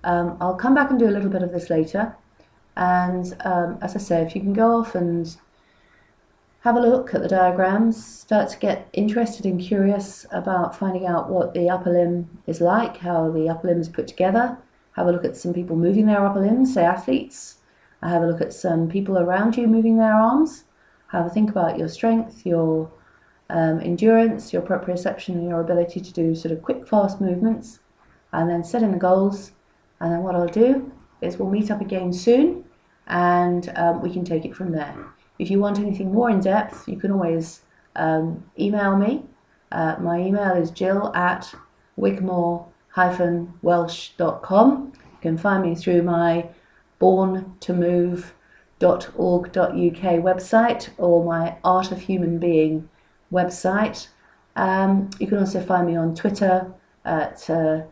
um, 0.05 0.37
I'll 0.41 0.55
come 0.55 0.75
back 0.75 0.91
and 0.91 0.99
do 0.99 1.09
a 1.09 1.11
little 1.11 1.31
bit 1.31 1.43
of 1.43 1.53
this 1.53 1.71
later. 1.71 2.17
And 2.77 3.37
um, 3.45 3.79
as 3.83 3.95
I 3.97 3.99
say, 3.99 4.23
if 4.23 4.35
you 4.35 4.41
can 4.41 4.53
go 4.53 4.81
off 4.81 4.95
and 4.95 5.37
have 6.61 6.77
a 6.77 6.81
look 6.81 7.15
at 7.15 7.23
the 7.23 7.29
diagrams, 7.29 8.05
start 8.05 8.51
to 8.51 8.59
get 8.59 8.89
interested 8.93 9.47
and 9.47 9.61
curious 9.61 10.27
about 10.31 10.77
finding 10.77 11.07
out 11.07 11.31
what 11.31 11.55
the 11.55 11.71
upper 11.71 11.91
limb 11.91 12.39
is 12.47 12.61
like, 12.61 12.99
how 12.99 13.31
the 13.31 13.49
upper 13.49 13.69
limb 13.69 13.81
is 13.81 13.89
put 13.89 14.07
together. 14.07 14.59
Have 14.93 15.07
a 15.07 15.13
look 15.13 15.25
at 15.25 15.37
some 15.37 15.55
people 15.55 15.77
moving 15.77 16.07
their 16.07 16.25
upper 16.25 16.41
limbs, 16.41 16.75
say 16.75 16.85
athletes. 16.85 17.57
Have 18.03 18.23
a 18.23 18.27
look 18.27 18.41
at 18.41 18.53
some 18.53 18.89
people 18.89 19.19
around 19.19 19.57
you 19.57 19.67
moving 19.67 19.97
their 19.97 20.15
arms. 20.15 20.65
Have 21.09 21.27
a 21.27 21.31
think 21.31 21.51
about 21.51 21.79
your 21.79 21.89
strength, 21.89 22.45
your 22.45 22.91
um, 23.49 23.81
endurance, 23.81 24.53
your 24.53 24.63
proprioception, 24.63 25.35
and 25.35 25.49
your 25.49 25.61
ability 25.61 26.01
to 26.01 26.13
do 26.13 26.35
sort 26.35 26.53
of 26.53 26.63
quick, 26.63 26.87
fast 26.87 27.21
movements. 27.21 27.81
And 28.33 28.49
then 28.49 28.65
set 28.65 28.83
in 28.83 28.93
the 28.93 28.99
goals. 28.99 29.53
And 29.99 30.13
then 30.13 30.23
what 30.23 30.35
I'll 30.35 30.47
do 30.47 30.93
is 31.21 31.37
we'll 31.37 31.51
meet 31.51 31.71
up 31.71 31.81
again 31.81 32.13
soon 32.13 32.65
and 33.07 33.73
um, 33.77 34.01
we 34.01 34.13
can 34.13 34.25
take 34.25 34.45
it 34.45 34.55
from 34.55 34.73
there. 34.73 34.95
If 35.39 35.51
you 35.51 35.59
want 35.59 35.79
anything 35.79 36.13
more 36.13 36.31
in 36.31 36.41
depth, 36.41 36.89
you 36.89 36.97
can 36.97 37.11
always 37.11 37.63
um, 37.97 38.45
email 38.59 38.97
me. 38.97 39.25
Uh, 39.73 39.97
my 40.01 40.21
email 40.21 40.53
is 40.53 40.71
jill 40.71 41.15
at 41.15 41.53
wigmore-welsh.com. 41.99 44.93
You 44.95 45.19
can 45.21 45.39
find 45.39 45.63
me 45.63 45.75
through 45.75 46.03
my 46.03 46.49
Born 46.99 47.57
to 47.61 47.73
Move 47.73 48.35
website 50.19 50.89
or 50.97 51.25
my 51.25 51.57
Art 51.63 51.93
of 51.93 52.01
Human 52.03 52.39
Being 52.39 52.89
website. 53.33 54.09
Um, 54.57 55.11
you 55.19 55.27
can 55.27 55.39
also 55.39 55.61
find 55.61 55.87
me 55.87 55.97
on 55.97 56.15
Twitter 56.15 56.73
at 57.05 57.49
uh, 57.49 57.83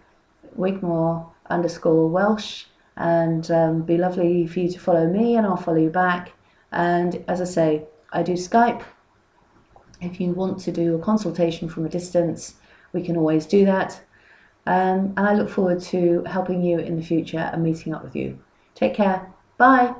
Wigmore 0.56 1.30
underscore 1.48 2.08
Welsh 2.08 2.64
and 2.98 3.50
um, 3.50 3.82
be 3.82 3.96
lovely 3.96 4.46
for 4.46 4.58
you 4.58 4.68
to 4.68 4.78
follow 4.78 5.06
me 5.06 5.36
and 5.36 5.46
I'll 5.46 5.56
follow 5.56 5.78
you 5.78 5.88
back. 5.88 6.32
And 6.72 7.24
as 7.28 7.40
I 7.40 7.44
say, 7.44 7.84
I 8.12 8.22
do 8.22 8.32
Skype. 8.32 8.82
If 10.00 10.20
you 10.20 10.32
want 10.32 10.58
to 10.60 10.72
do 10.72 10.96
a 10.96 10.98
consultation 10.98 11.68
from 11.68 11.86
a 11.86 11.88
distance, 11.88 12.54
we 12.92 13.02
can 13.02 13.16
always 13.16 13.46
do 13.46 13.64
that. 13.64 14.00
Um, 14.66 15.14
and 15.16 15.20
I 15.20 15.34
look 15.34 15.48
forward 15.48 15.80
to 15.82 16.24
helping 16.24 16.62
you 16.62 16.78
in 16.78 16.96
the 16.96 17.02
future 17.02 17.50
and 17.52 17.62
meeting 17.62 17.94
up 17.94 18.04
with 18.04 18.14
you. 18.16 18.38
Take 18.74 18.94
care. 18.94 19.32
Bye. 19.56 19.94